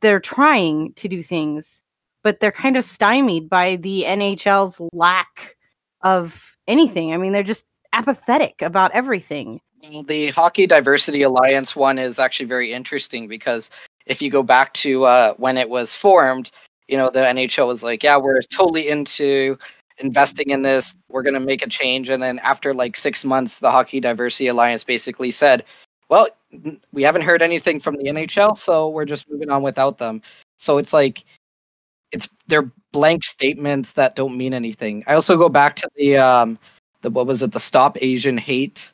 [0.00, 1.82] They're trying to do things,
[2.22, 5.56] but they're kind of stymied by the NHL's lack
[6.02, 7.12] of anything.
[7.12, 9.60] I mean, they're just apathetic about everything.
[10.06, 13.70] The Hockey Diversity Alliance one is actually very interesting because
[14.06, 16.50] if you go back to uh, when it was formed,
[16.88, 19.58] you know, the NHL was like, yeah, we're totally into
[20.00, 20.96] investing in this.
[21.08, 22.08] We're going to make a change.
[22.08, 25.64] And then after like six months, the Hockey Diversity Alliance basically said,
[26.08, 26.28] well,
[26.92, 30.22] we haven't heard anything from the NHL, so we're just moving on without them.
[30.56, 31.24] So it's like,
[32.12, 35.04] it's they're blank statements that don't mean anything.
[35.06, 36.58] I also go back to the um
[37.02, 38.92] the what was it the stop Asian hate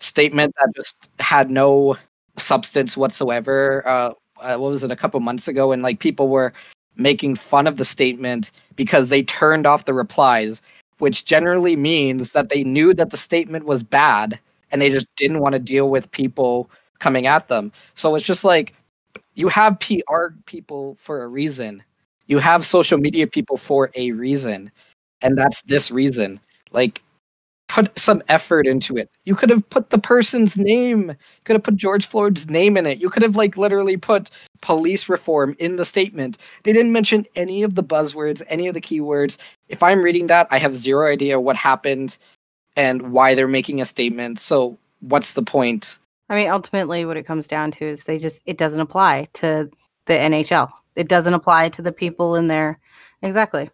[0.00, 1.96] statement that just had no
[2.38, 3.86] substance whatsoever.
[3.86, 5.72] Uh, uh, what was it a couple months ago?
[5.72, 6.52] And like people were
[6.96, 10.62] making fun of the statement because they turned off the replies,
[10.98, 14.38] which generally means that they knew that the statement was bad
[14.70, 17.72] and they just didn't want to deal with people coming at them.
[17.94, 18.74] So it's just like
[19.34, 21.82] you have PR people for a reason.
[22.26, 24.72] You have social media people for a reason.
[25.22, 26.40] And that's this reason.
[26.72, 27.02] Like
[27.76, 29.10] put some effort into it.
[29.24, 31.10] You could have put the person's name.
[31.10, 33.02] You could have put George Floyd's name in it.
[33.02, 34.30] You could have like literally put
[34.62, 36.38] police reform in the statement.
[36.62, 39.36] They didn't mention any of the buzzwords, any of the keywords.
[39.68, 42.16] If I'm reading that, I have zero idea what happened
[42.76, 44.40] and why they're making a statement.
[44.40, 45.98] So what's the point?
[46.30, 49.70] I mean, ultimately, what it comes down to is they just, it doesn't apply to
[50.06, 50.72] the NHL.
[50.94, 52.78] It doesn't apply to the people in there.
[53.20, 53.70] Exactly.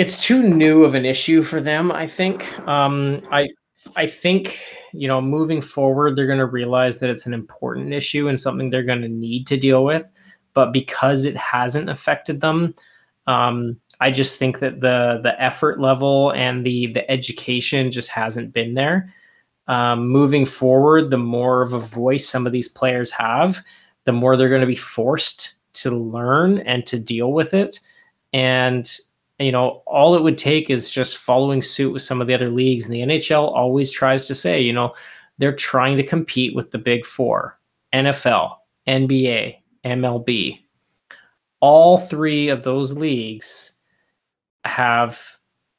[0.00, 2.58] It's too new of an issue for them i think.
[2.66, 3.48] Um i
[3.96, 4.58] i think
[4.92, 8.70] you know moving forward they're going to realize that it's an important issue and something
[8.70, 10.10] they're going to need to deal with.
[10.54, 12.74] But because it hasn't affected them
[13.26, 18.52] um i just think that the the effort level and the the education just hasn't
[18.52, 19.12] been there.
[19.68, 23.62] Um, moving forward the more of a voice some of these players have
[24.04, 27.80] the more they're going to be forced to learn and to deal with it.
[28.32, 28.90] And
[29.40, 32.50] you know, all it would take is just following suit with some of the other
[32.50, 32.84] leagues.
[32.84, 34.94] And the NHL always tries to say, you know,
[35.38, 37.58] they're trying to compete with the big four
[37.94, 40.58] NFL, NBA, MLB.
[41.60, 43.72] All three of those leagues
[44.64, 45.20] have,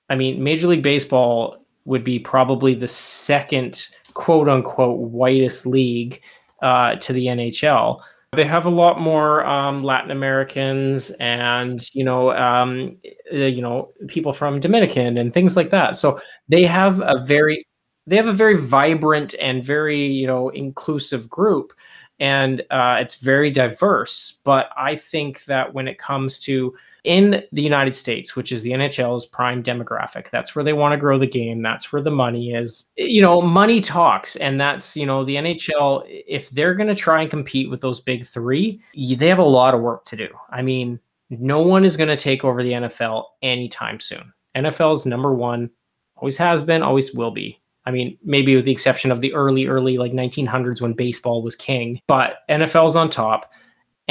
[0.09, 6.21] I mean, Major League Baseball would be probably the second quote unquote whitest league
[6.61, 8.01] uh, to the NHL.
[8.33, 12.95] They have a lot more um, Latin Americans and you know um,
[13.33, 15.97] uh, you know people from Dominican and things like that.
[15.97, 17.67] So they have a very
[18.07, 21.73] they have a very vibrant and very you know inclusive group
[22.21, 26.73] and uh, it's very diverse but i think that when it comes to
[27.03, 30.29] in the united states which is the nhl's prime demographic.
[30.31, 31.61] That's where they want to grow the game.
[31.61, 32.87] That's where the money is.
[32.95, 37.21] You know money talks and that's you know the nhl if they're going to try
[37.21, 40.27] and compete with those big three they have a lot of work to do.
[40.49, 40.99] I mean
[41.29, 44.31] no one is going to take over the nfl anytime soon.
[44.55, 45.69] Nfl is number one
[46.17, 47.61] always has been always will be.
[47.85, 51.55] I mean, maybe with the exception of the early, early like 1900s when baseball was
[51.55, 53.51] king, but NFL's on top.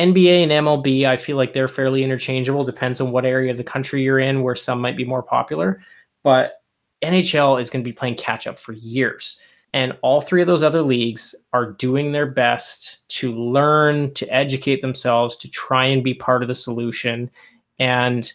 [0.01, 2.65] NBA and MLB, I feel like they're fairly interchangeable.
[2.65, 5.83] Depends on what area of the country you're in, where some might be more popular.
[6.23, 6.63] But
[7.03, 9.39] NHL is going to be playing catch up for years.
[9.73, 14.83] And all three of those other leagues are doing their best to learn, to educate
[14.83, 17.31] themselves, to try and be part of the solution.
[17.79, 18.33] And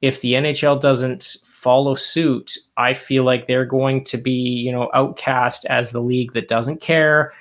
[0.00, 4.90] if the NHL doesn't follow suit, I feel like they're going to be, you know,
[4.94, 7.32] outcast as the league that doesn't care,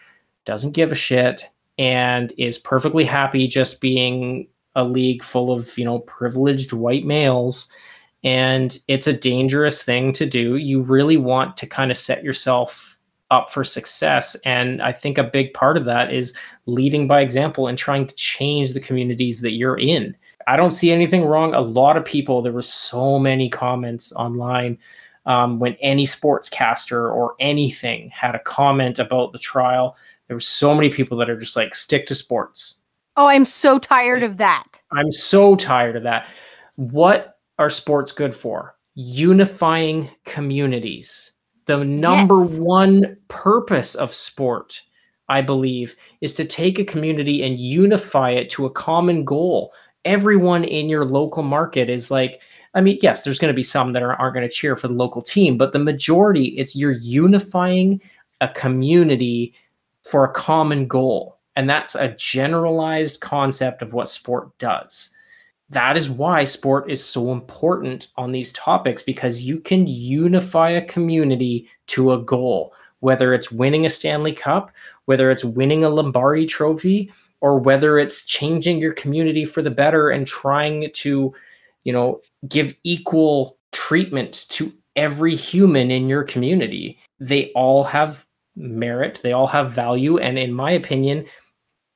[0.46, 1.48] doesn't give a shit,
[1.82, 7.72] and is perfectly happy just being a league full of, you know, privileged white males.
[8.24, 10.58] And it's a dangerous thing to do.
[10.58, 13.00] You really want to kind of set yourself
[13.32, 14.36] up for success.
[14.46, 16.36] And I think a big part of that is
[16.68, 20.16] leading by example and trying to change the communities that you're in.
[20.46, 21.56] I don't see anything wrong.
[21.56, 24.78] A lot of people, there were so many comments online
[25.26, 29.96] um, when any sportscaster or anything had a comment about the trial.
[30.32, 32.80] There were so many people that are just like, stick to sports.
[33.18, 34.82] Oh, I'm so tired of that.
[34.94, 36.30] I'm so tired of that.
[36.78, 38.78] What are sports good for?
[38.96, 41.34] Unifying communities.
[41.66, 42.54] The number yes.
[42.54, 44.82] one purpose of sport,
[45.28, 49.74] I believe, is to take a community and unify it to a common goal
[50.06, 52.42] everyone in your local market is like
[52.74, 54.88] I mean, yes, there's going to be some that are, aren't going to cheer for
[54.88, 58.02] the local team, but the majority, it's you're unifying
[58.40, 59.54] a community
[60.12, 61.40] for a common goal.
[61.56, 65.10] And that's a generalized concept of what sport does.
[65.70, 70.86] That is why sport is so important on these topics because you can unify a
[70.86, 74.72] community to a goal, whether it's winning a Stanley Cup,
[75.06, 77.10] whether it's winning a Lombardi trophy,
[77.40, 81.34] or whether it's changing your community for the better and trying to,
[81.86, 87.00] you know, give equal treatment to every human in your community.
[87.22, 88.26] They all have
[88.56, 90.18] merit, they all have value.
[90.18, 91.26] And in my opinion,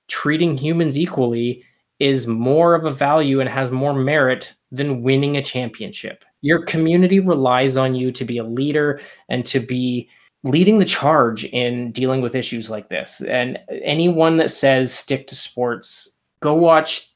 [0.07, 1.63] treating humans equally
[1.99, 6.25] is more of a value and has more merit than winning a championship.
[6.41, 8.99] Your community relies on you to be a leader
[9.29, 10.09] and to be
[10.43, 13.21] leading the charge in dealing with issues like this.
[13.21, 17.11] And anyone that says stick to sports, go watch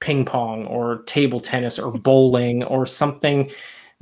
[0.00, 3.50] ping pong or table tennis or bowling or something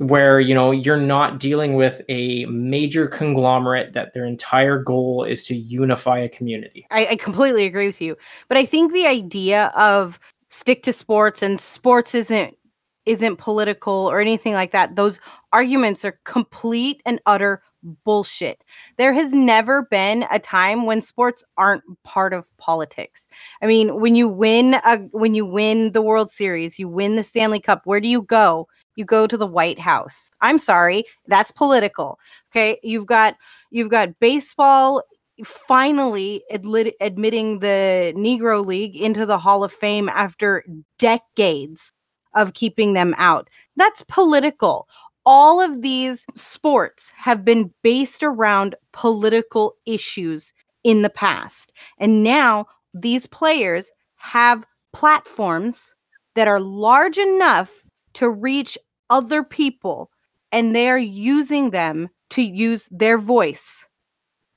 [0.09, 5.45] where you know you're not dealing with a major conglomerate that their entire goal is
[5.45, 8.15] to unify a community I, I, completely agree with you
[8.47, 12.57] but i think the idea of stick to sports and sports isn't
[13.05, 15.19] isn't political or anything like that those
[15.51, 17.61] arguments are complete and utter
[18.05, 18.63] bullshit.
[18.97, 23.27] There has never been a time when sports aren't part of politics.
[23.61, 27.23] I mean, when you win a when you win the World Series, you win the
[27.23, 28.67] Stanley Cup, where do you go?
[28.95, 30.31] You go to the White House.
[30.41, 32.19] I'm sorry, that's political.
[32.51, 32.79] Okay?
[32.83, 33.35] You've got
[33.71, 35.03] you've got baseball
[35.43, 40.63] finally admitting the Negro League into the Hall of Fame after
[40.99, 41.91] decades
[42.35, 43.49] of keeping them out.
[43.75, 44.87] That's political
[45.25, 51.71] all of these sports have been based around political issues in the past.
[51.97, 55.95] And now these players have platforms
[56.35, 57.82] that are large enough
[58.13, 58.77] to reach
[59.09, 60.09] other people,
[60.51, 63.85] and they're using them to use their voice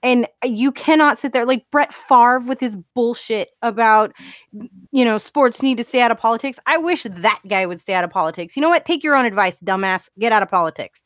[0.07, 4.13] and you cannot sit there like Brett Favre with his bullshit about,
[4.93, 6.61] you know, sports need to stay out of politics.
[6.67, 8.57] I wish that guy would stay out of politics.
[8.57, 8.85] You know what?
[8.85, 10.09] Take your own advice, dumbass.
[10.19, 11.03] Get out of politics.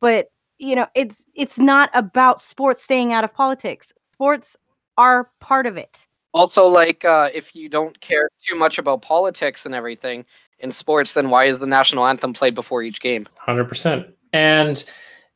[0.00, 0.26] But
[0.58, 3.92] you know, it's it's not about sports staying out of politics.
[4.12, 4.54] Sports
[4.98, 6.06] are part of it.
[6.34, 10.26] Also, like uh, if you don't care too much about politics and everything
[10.62, 13.26] in sports, then why is the national anthem played before each game?
[13.38, 14.06] Hundred percent.
[14.32, 14.82] And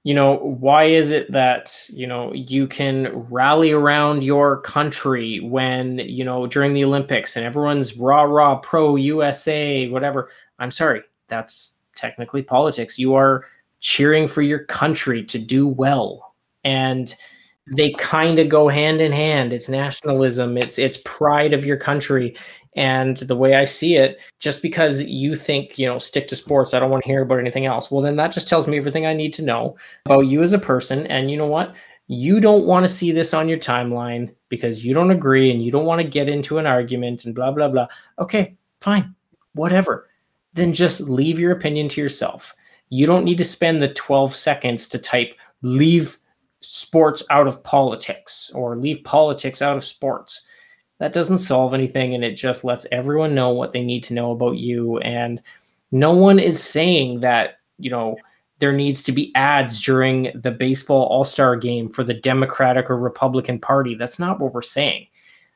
[0.05, 5.99] you know why is it that you know you can rally around your country when
[5.99, 10.31] you know during the olympics and everyone's rah rah pro usa whatever?
[10.59, 12.99] I'm sorry that's technically politics.
[12.99, 13.45] You are
[13.81, 16.35] cheering for your country to do well.
[16.63, 17.15] And
[17.75, 19.53] they kind of go hand in hand.
[19.53, 20.57] It's nationalism.
[20.57, 22.37] It's it's pride of your country
[22.77, 26.75] And the way I see it, just because you think, you know, stick to sports,
[26.75, 27.91] I don't want to hear about anything else.
[27.91, 30.59] Well, then that just tells me everything I need to know about you as a
[30.59, 31.07] person.
[31.07, 31.75] And you know what?
[32.09, 35.73] You don't want to see this on your timeline because you don't agree and you
[35.73, 37.89] don't want to get into an argument and blah, blah, blah.
[38.19, 39.15] Okay, fine,
[39.55, 40.09] whatever.
[40.53, 42.55] Then just leave your opinion to yourself.
[42.91, 46.19] You don't need to spend the 12 seconds to type, leave
[46.61, 50.47] sports out of politics or leave politics out of sports
[50.99, 54.33] that doesn't solve anything and it just lets everyone know what they need to know
[54.33, 54.99] about you.
[54.99, 55.43] And
[55.93, 58.17] no one is saying that you know
[58.59, 63.59] there needs to be ads during the baseball all-star game for the democratic or republican
[63.59, 63.95] party.
[63.95, 65.07] That's not what we're saying.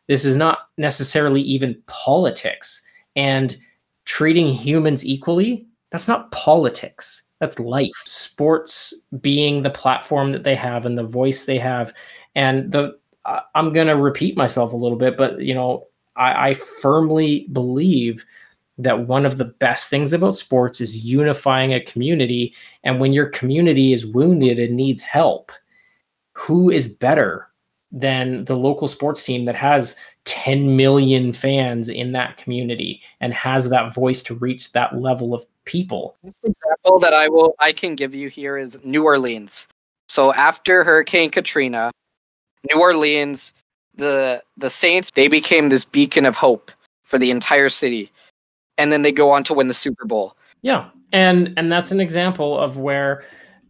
[0.07, 2.82] This is not necessarily even politics.
[3.16, 3.57] And
[4.05, 7.22] treating humans equally that's not politics.
[7.41, 7.91] That's life.
[8.05, 11.93] Sports being the platform that they have and the voice they have.
[12.34, 16.55] And the I'm going to repeat myself a little bit, but you know, I, I
[16.55, 18.25] firmly believe
[18.79, 22.55] that one of the best things about sports is unifying a community.
[22.83, 25.53] And when your community is wounded and needs help,
[26.33, 27.49] who is better
[27.93, 33.68] than the local sports team that has 10 million fans in that community and has
[33.68, 36.16] that voice to reach that level of people?
[36.23, 39.68] This example that I will I can give you here is New Orleans.
[40.09, 41.91] So after Hurricane Katrina,
[42.68, 43.54] New Orleans,
[43.94, 46.70] the the Saints, they became this beacon of hope
[47.02, 48.11] for the entire city.
[48.78, 50.36] And then they go on to win the Super Bowl.
[50.62, 50.88] Yeah.
[51.12, 53.24] And and that's an example of where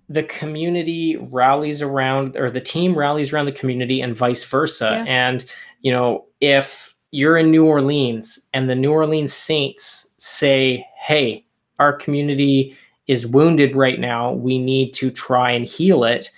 [0.09, 5.03] the community rallies around or the team rallies around the community and vice versa.
[5.05, 5.13] Yeah.
[5.13, 5.45] And
[5.81, 11.45] you know, if you're in New Orleans and the New Orleans Saints say, "Hey,
[11.79, 12.77] our community
[13.07, 14.33] is wounded right now.
[14.33, 16.31] We need to try and heal it."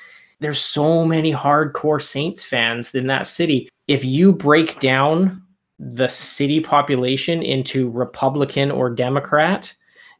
[0.43, 3.69] There's so many hardcore Saints fans in that city.
[3.89, 5.43] If you break down
[5.79, 9.73] the city population into Republican or Democrat,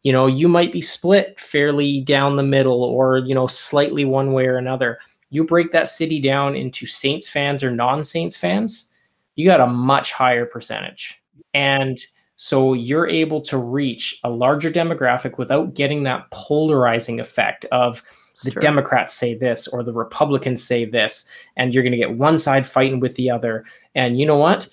[0.03, 4.33] you know, you might be split fairly down the middle or, you know, slightly one
[4.33, 4.99] way or another.
[5.31, 8.89] You break that city down into Saints fans or non Saints fans,
[9.37, 11.23] you got a much higher percentage.
[11.55, 11.99] And
[12.37, 18.03] so you're able to reach a larger demographic without getting that polarizing effect of,
[18.43, 18.61] the true.
[18.61, 22.67] Democrats say this or the Republicans say this, and you're going to get one side
[22.67, 23.65] fighting with the other.
[23.95, 24.69] And you know what?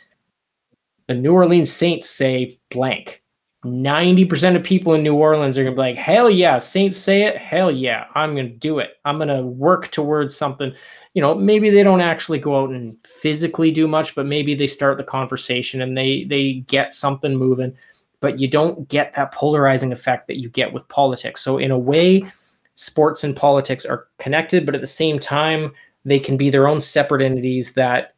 [1.07, 3.23] The New Orleans Saints say blank.
[3.65, 7.23] 90% of people in New Orleans are going to be like, hell yeah, Saints say
[7.23, 7.37] it.
[7.37, 8.91] Hell yeah, I'm going to do it.
[9.03, 10.71] I'm going to work towards something.
[11.13, 14.67] You know, maybe they don't actually go out and physically do much, but maybe they
[14.67, 17.75] start the conversation and they they get something moving.
[18.21, 21.41] But you don't get that polarizing effect that you get with politics.
[21.41, 22.31] So in a way,
[22.79, 25.73] sports and politics are connected, but at the same time,
[26.05, 28.15] they can be their own separate entities that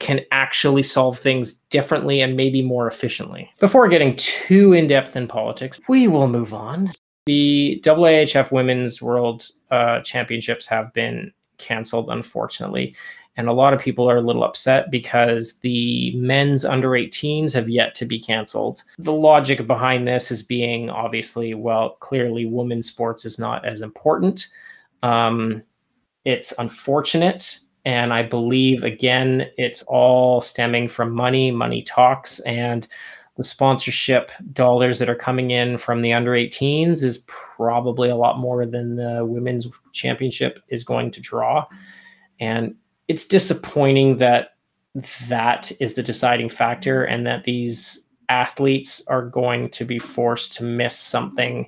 [0.00, 3.48] can actually solve things differently and maybe more efficiently.
[3.60, 6.92] Before getting too in depth in politics, we will move on.
[7.26, 12.96] The IIHF Women's World uh, Championships have been canceled, unfortunately.
[13.40, 17.70] And a lot of people are a little upset because the men's under 18s have
[17.70, 18.82] yet to be canceled.
[18.98, 24.48] The logic behind this is being obviously, well, clearly women's sports is not as important.
[25.02, 25.62] Um,
[26.26, 27.60] it's unfortunate.
[27.86, 31.50] And I believe, again, it's all stemming from money.
[31.50, 32.40] Money talks.
[32.40, 32.86] And
[33.38, 38.38] the sponsorship dollars that are coming in from the under 18s is probably a lot
[38.38, 41.64] more than the women's championship is going to draw.
[42.38, 42.74] And
[43.10, 44.54] it's disappointing that
[45.28, 50.62] that is the deciding factor and that these athletes are going to be forced to
[50.62, 51.66] miss something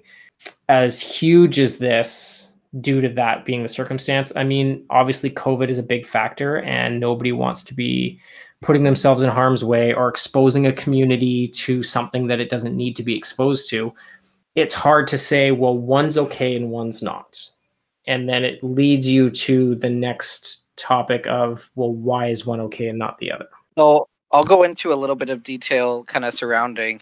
[0.69, 4.33] as huge as this due to that being the circumstance.
[4.37, 8.21] I mean, obviously, COVID is a big factor, and nobody wants to be
[8.61, 12.95] putting themselves in harm's way or exposing a community to something that it doesn't need
[12.95, 13.93] to be exposed to.
[14.55, 17.49] It's hard to say, well, one's okay and one's not.
[18.07, 22.89] And then it leads you to the next topic of well why is one okay
[22.89, 23.49] and not the other?
[23.79, 27.01] So i'll go into a little bit of detail kind of surrounding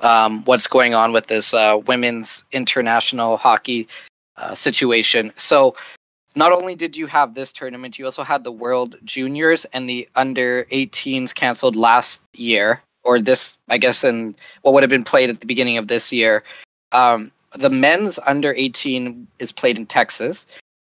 [0.00, 3.88] um, what's going on with this uh, women's international hockey
[4.36, 5.32] uh, situation.
[5.36, 5.74] So
[6.36, 10.08] not only did you have this tournament you also had the world juniors and the
[10.14, 15.30] under 18s canceled last year or this i guess in what would have been played
[15.30, 16.42] at the beginning of this year.
[16.92, 20.46] Um, the men's under 18 is played in texas.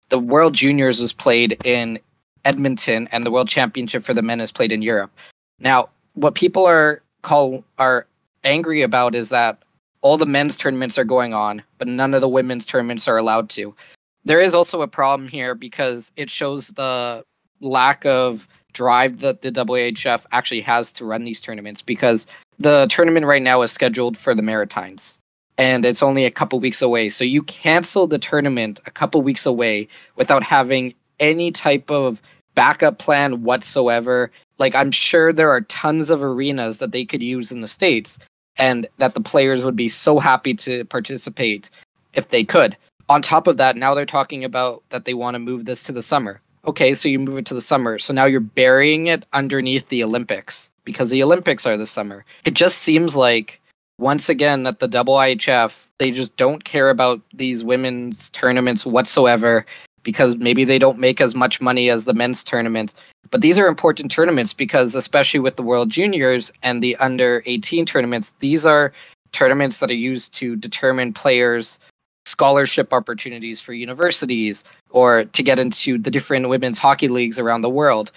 [0.10, 2.00] The world juniors was played in
[2.46, 5.12] Edmonton, and the World Championship for the men is played in Europe.
[5.60, 8.08] Now, what people are call are
[8.44, 9.58] angry about is that
[10.02, 13.50] all the men's tournaments are going on, but none of the women's tournaments are allowed
[13.50, 13.76] to.
[14.24, 17.26] There is also a problem here because it shows the
[17.60, 22.28] lack of drive that the IIHF actually has to run these tournaments because
[22.60, 25.20] the tournament right now is scheduled for the Maritimes
[25.58, 27.10] and it's only a couple weeks away.
[27.10, 29.88] So you cancel the tournament a couple weeks away
[30.18, 32.22] without having any type of
[32.56, 34.32] backup plan whatsoever.
[34.58, 38.18] Like I'm sure there are tons of arenas that they could use in the states
[38.58, 41.70] and that the players would be so happy to participate
[42.14, 42.78] if they could.
[43.10, 45.92] On top of that, now they're talking about that they want to move this to
[45.92, 46.42] the summer.
[46.66, 48.00] Okay, so you move it to the summer.
[48.00, 52.26] So now you're burying it underneath the Olympics because the Olympics are this summer.
[52.46, 53.62] It just seems like
[54.00, 59.66] once again that the IIHF they just don't care about these women's tournaments whatsoever
[60.06, 62.96] because maybe they don't make as much money as the men's tournaments.
[63.32, 67.86] But these are important tournaments because especially with the World Juniors and the under 18
[67.86, 68.94] tournaments, these are
[69.34, 71.78] tournaments that are used to determine players
[72.26, 77.70] scholarship opportunities for universities or to get into the different women's hockey leagues around the
[77.70, 78.12] world.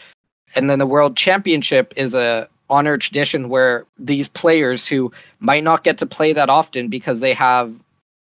[0.54, 5.10] And then the World Championship is a honor tradition where these players who
[5.40, 7.74] might not get to play that often because they have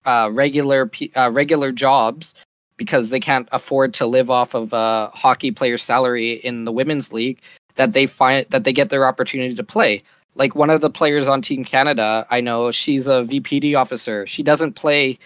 [0.07, 2.35] uh, regular uh, regular jobs
[2.81, 7.13] because they can't afford to live off of a hockey player's salary in the women's
[7.13, 7.39] league
[7.75, 10.03] that they find that they get their opportunity to play
[10.35, 14.43] like one of the players on team canada i know she's a vpd officer she
[14.43, 15.19] doesn't play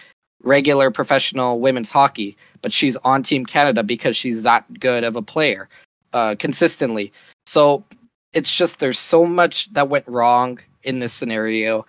[0.43, 5.21] regular professional women's hockey but she's on team canada because she's that good of a
[5.21, 5.69] player
[6.11, 7.13] uh, consistently
[7.45, 7.85] so
[8.33, 11.85] it's just there's so much that went wrong in this scenario.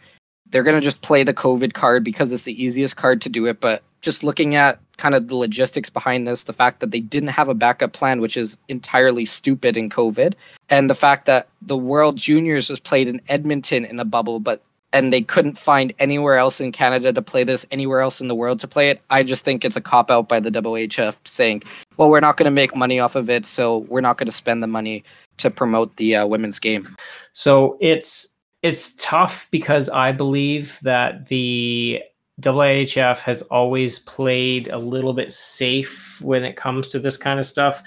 [0.57, 3.45] They're going to just play the COVID card because it's the easiest card to do
[3.45, 3.61] it.
[3.61, 7.29] But just looking at kind of the logistics behind this, the fact that they didn't
[7.29, 10.33] have a backup plan, which is entirely stupid in COVID,
[10.71, 14.63] and the fact that the World Juniors was played in Edmonton in a bubble, but
[14.95, 18.35] and they couldn't find anywhere else in Canada to play this, anywhere else in the
[18.35, 19.03] world to play it.
[19.11, 21.65] I just think it's a cop out by the IIHF saying,
[21.99, 24.33] well, we're not going to make money off of it, so we're not going to
[24.33, 25.05] spend the money
[25.37, 26.89] to promote the uh, women's game.
[27.35, 28.36] So it's
[28.67, 32.03] it's tough because I believe that the
[32.41, 37.47] IIHF has always played a little bit safe when it comes to this kind of
[37.47, 37.83] stuff.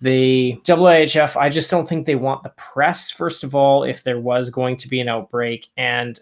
[0.00, 4.18] The IIHF, I just don't think they want the press, first of all, if there
[4.18, 5.68] was going to be an outbreak.
[5.76, 6.18] And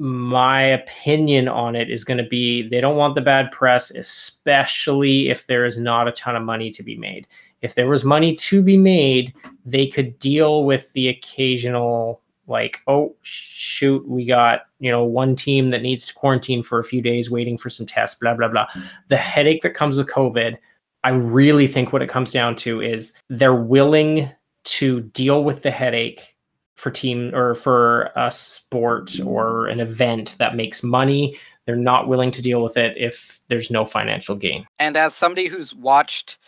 [0.00, 5.30] my opinion on it is going to be they don't want the bad press, especially
[5.30, 7.28] if there is not a ton of money to be made.
[7.60, 9.32] If there was money to be made,
[9.64, 15.70] they could deal with the occasional, like, oh, shoot, we got, you know, one team
[15.70, 18.66] that needs to quarantine for a few days waiting for some tests, blah, blah, blah.
[19.08, 20.56] The headache that comes with COVID,
[21.04, 24.30] I really think what it comes down to is they're willing
[24.64, 26.36] to deal with the headache
[26.76, 31.38] for team or for a sport or an event that makes money.
[31.66, 34.66] They're not willing to deal with it if there's no financial gain.
[34.78, 36.38] And as somebody who's watched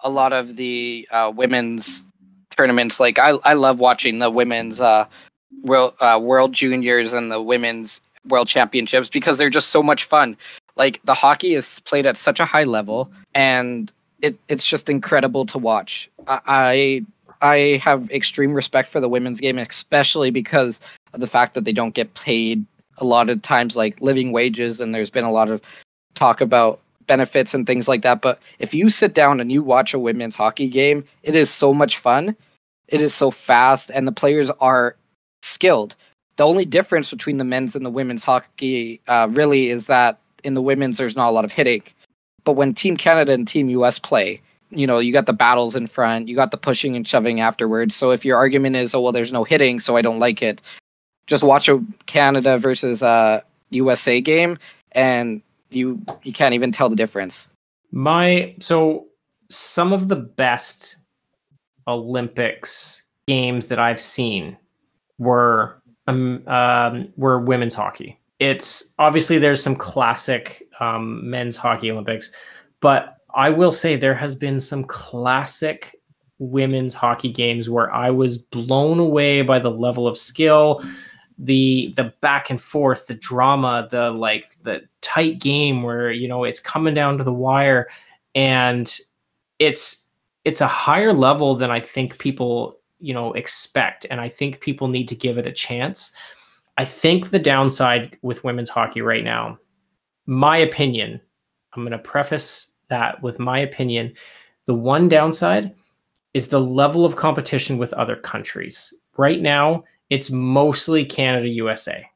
[0.00, 2.06] a lot of the uh, women's
[2.56, 5.06] tournaments, like I, I love watching the women's uh,
[5.62, 10.36] world uh, world juniors and the women's world championships because they're just so much fun.
[10.76, 13.92] Like the hockey is played at such a high level, and
[14.22, 16.10] it, it's just incredible to watch.
[16.26, 17.06] I, I
[17.42, 20.80] I have extreme respect for the women's game, especially because
[21.12, 22.64] of the fact that they don't get paid
[22.98, 25.60] a lot of times like living wages, and there's been a lot of
[26.14, 28.22] talk about benefits and things like that.
[28.22, 31.74] But if you sit down and you watch a women's hockey game, it is so
[31.74, 32.36] much fun.
[32.88, 34.96] It is so fast, and the players are
[35.42, 35.94] skilled.
[36.36, 40.54] The only difference between the men's and the women's hockey uh, really is that in
[40.54, 41.82] the women's, there's not a lot of hitting.
[42.44, 44.40] But when Team Canada and Team US play,
[44.70, 47.94] you know, you got the battles in front, you got the pushing and shoving afterwards.
[47.94, 50.62] So if your argument is, oh well, there's no hitting, so I don't like it,
[51.26, 53.40] just watch a Canada versus uh
[53.70, 54.58] USA game,
[54.92, 57.50] and you you can't even tell the difference.
[57.92, 59.06] My so
[59.50, 60.96] some of the best
[61.86, 64.56] Olympics games that I've seen
[65.18, 68.18] were um, um were women's hockey.
[68.38, 72.32] It's obviously there's some classic um, men's hockey Olympics,
[72.80, 75.96] but I will say there has been some classic
[76.38, 80.84] women's hockey games where I was blown away by the level of skill,
[81.38, 86.44] the the back and forth, the drama, the like the tight game where you know
[86.44, 87.88] it's coming down to the wire
[88.34, 88.98] and
[89.58, 90.08] it's
[90.44, 94.88] it's a higher level than I think people, you know, expect and I think people
[94.88, 96.12] need to give it a chance.
[96.78, 99.58] I think the downside with women's hockey right now,
[100.26, 101.20] my opinion,
[101.74, 104.14] I'm going to preface that with my opinion.
[104.66, 105.74] The one downside
[106.34, 108.94] is the level of competition with other countries.
[109.16, 112.06] Right now, it's mostly Canada, USA.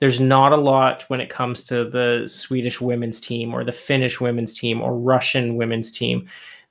[0.00, 4.20] There's not a lot when it comes to the Swedish women's team or the Finnish
[4.20, 6.28] women's team or Russian women's team.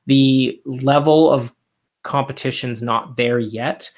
[0.07, 1.53] The level of
[2.03, 3.89] competition's not there yet.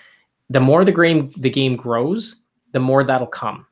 [0.49, 3.65] The more the game the game grows, the more that'll come.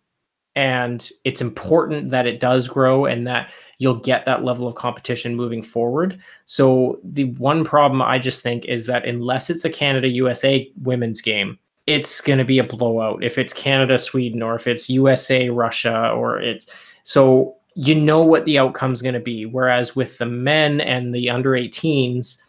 [0.55, 5.35] And it's important that it does grow and that you'll get that level of competition
[5.35, 6.19] moving forward.
[6.45, 11.21] So the one problem I just think is that unless it's a Canada USA women's
[11.21, 13.23] game, it's going to be a blowout.
[13.23, 16.67] If it's Canada Sweden or if it's USA Russia or it's
[17.03, 19.45] so you know what the outcome's going to be.
[19.45, 22.41] Whereas with the men and the under 18s,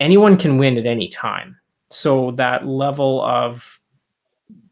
[0.00, 1.56] anyone can win at any time.
[1.90, 3.80] So that level of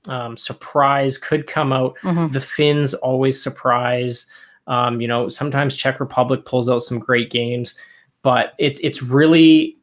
[0.07, 1.97] um, surprise could come out.
[2.03, 2.33] Mhm.
[2.33, 4.27] The Finns always surprise.
[4.67, 7.75] Um, you know, sometimes Czech Republic pulls out some great games,
[8.23, 9.77] but it, it's really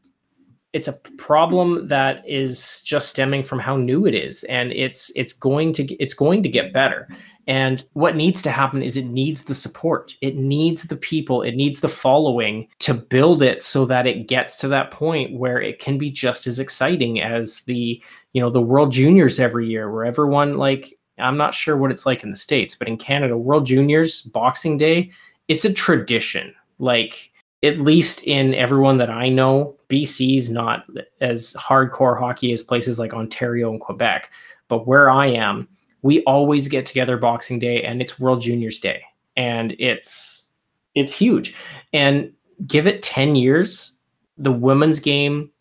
[0.73, 5.33] it's a problem that is just stemming from how new it is, and it's it's
[5.33, 7.07] going to it's going to get better.
[7.47, 10.15] And what needs to happen is it needs the support.
[10.21, 11.41] It needs the people.
[11.41, 15.61] It needs the following to build it so that it gets to that point where
[15.61, 18.01] it can be just as exciting as the,
[18.33, 22.05] you know, the World Juniors every year, where everyone like I'm not sure what it's
[22.05, 25.11] like in the States, but in Canada, World Juniors Boxing Day,
[25.47, 26.53] it's a tradition.
[26.79, 27.31] Like
[27.63, 30.85] at least in everyone that I know, BC's not
[31.19, 34.31] as hardcore hockey as places like Ontario and Quebec.
[34.67, 35.67] But where I am,
[36.01, 39.03] we always get together Boxing Day and it's World Juniors Day.
[39.37, 40.49] And it's
[40.95, 41.55] it's huge.
[41.93, 42.31] And
[42.67, 43.93] give it 10 years,
[44.37, 45.51] the women's game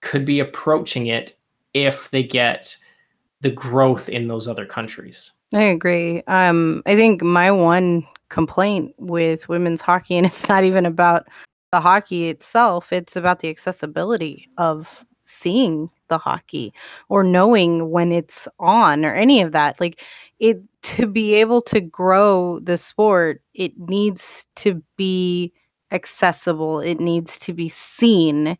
[0.00, 1.36] could be approaching it
[1.74, 2.76] if they get
[3.40, 5.32] the growth in those other countries.
[5.52, 6.22] I agree.
[6.26, 11.28] Um, I think my one complaint with women's hockey, and it's not even about
[11.72, 16.72] the hockey itself, it's about the accessibility of seeing the hockey
[17.08, 19.78] or knowing when it's on or any of that.
[19.80, 20.02] Like
[20.38, 25.52] it to be able to grow the sport, it needs to be
[25.92, 26.80] accessible.
[26.80, 28.56] It needs to be seen,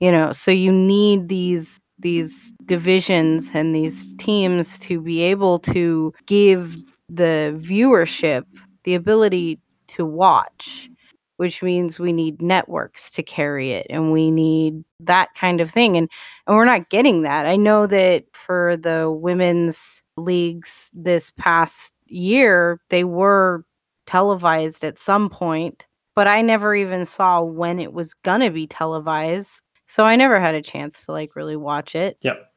[0.00, 0.32] you know.
[0.32, 6.76] So you need these these divisions and these teams to be able to give
[7.08, 8.44] the viewership
[8.84, 10.90] the ability to watch
[11.36, 15.96] which means we need networks to carry it and we need that kind of thing
[15.96, 16.08] and
[16.46, 22.80] and we're not getting that i know that for the women's leagues this past year
[22.90, 23.64] they were
[24.06, 29.68] televised at some point but i never even saw when it was gonna be televised
[29.86, 32.52] so i never had a chance to like really watch it Yep.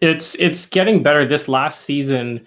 [0.00, 1.24] It's it's getting better.
[1.26, 2.44] This last season,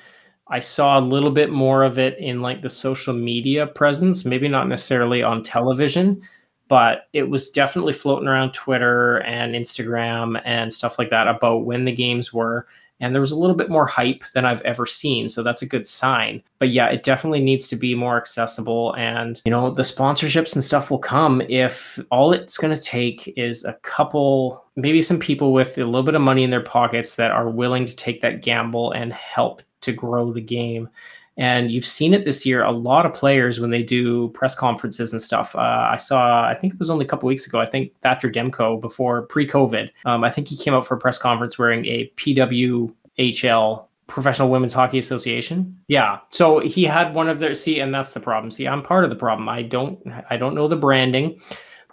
[0.50, 4.48] I saw a little bit more of it in like the social media presence, maybe
[4.48, 6.22] not necessarily on television,
[6.68, 11.86] but it was definitely floating around Twitter and Instagram and stuff like that about when
[11.86, 12.68] the games were.
[13.00, 15.30] And there was a little bit more hype than I've ever seen.
[15.30, 16.42] So that's a good sign.
[16.58, 18.96] But yeah, it definitely needs to be more accessible.
[18.96, 23.32] And, you know, the sponsorships and stuff will come if all it's going to take
[23.38, 27.16] is a couple, maybe some people with a little bit of money in their pockets
[27.18, 30.90] that are willing to take that gamble and help to grow the game.
[31.38, 32.64] And you've seen it this year.
[32.64, 36.56] A lot of players, when they do press conferences and stuff, uh, I saw, I
[36.56, 39.90] think it was only a couple weeks ago, I think Thatcher Demko, before pre COVID,
[40.06, 44.74] um, I think he came out for a press conference wearing a PWHL Professional Women's
[44.74, 45.78] Hockey Association.
[45.88, 46.20] Yeah.
[46.30, 48.50] So he had one of their see, and that's the problem.
[48.52, 49.48] See, I'm part of the problem.
[49.50, 50.00] I don't
[50.30, 51.40] I don't know the branding.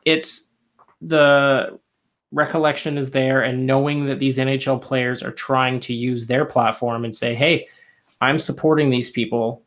[0.04, 0.50] It's
[1.02, 1.78] the
[2.34, 7.04] recollection is there and knowing that these NHL players are trying to use their platform
[7.04, 7.66] and say, hey,
[8.20, 9.62] I'm supporting these people.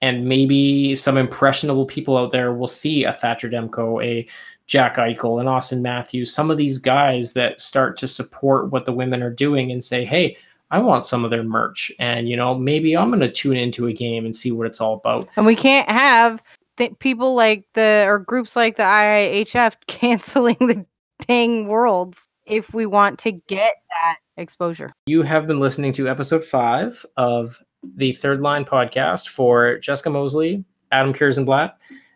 [0.00, 4.26] And maybe some impressionable people out there will see a Thatcher Demko, a
[4.66, 8.92] Jack Eichel, and Auston Matthews, some of these guys that start to support what the
[8.92, 10.36] women are doing and say, hey,
[10.70, 11.92] I want some of their merch.
[11.98, 14.80] And, you know, maybe I'm going to tune into a game and see what it's
[14.80, 15.28] all about.
[15.36, 16.42] and we can't have
[16.78, 20.84] th- people like the or groups like the IIHF canceling the
[21.26, 24.92] dang worlds if we want to get that exposure.
[25.06, 27.58] You have been listening to episode five of
[27.96, 31.72] the Third Line podcast for Jessica Mosley, Adam Kiersonblatt,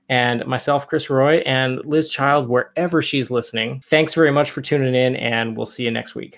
[0.09, 3.81] and myself, Chris Roy, and Liz Child, wherever she's listening.
[3.85, 6.35] Thanks very much for tuning in, and we'll see you next week.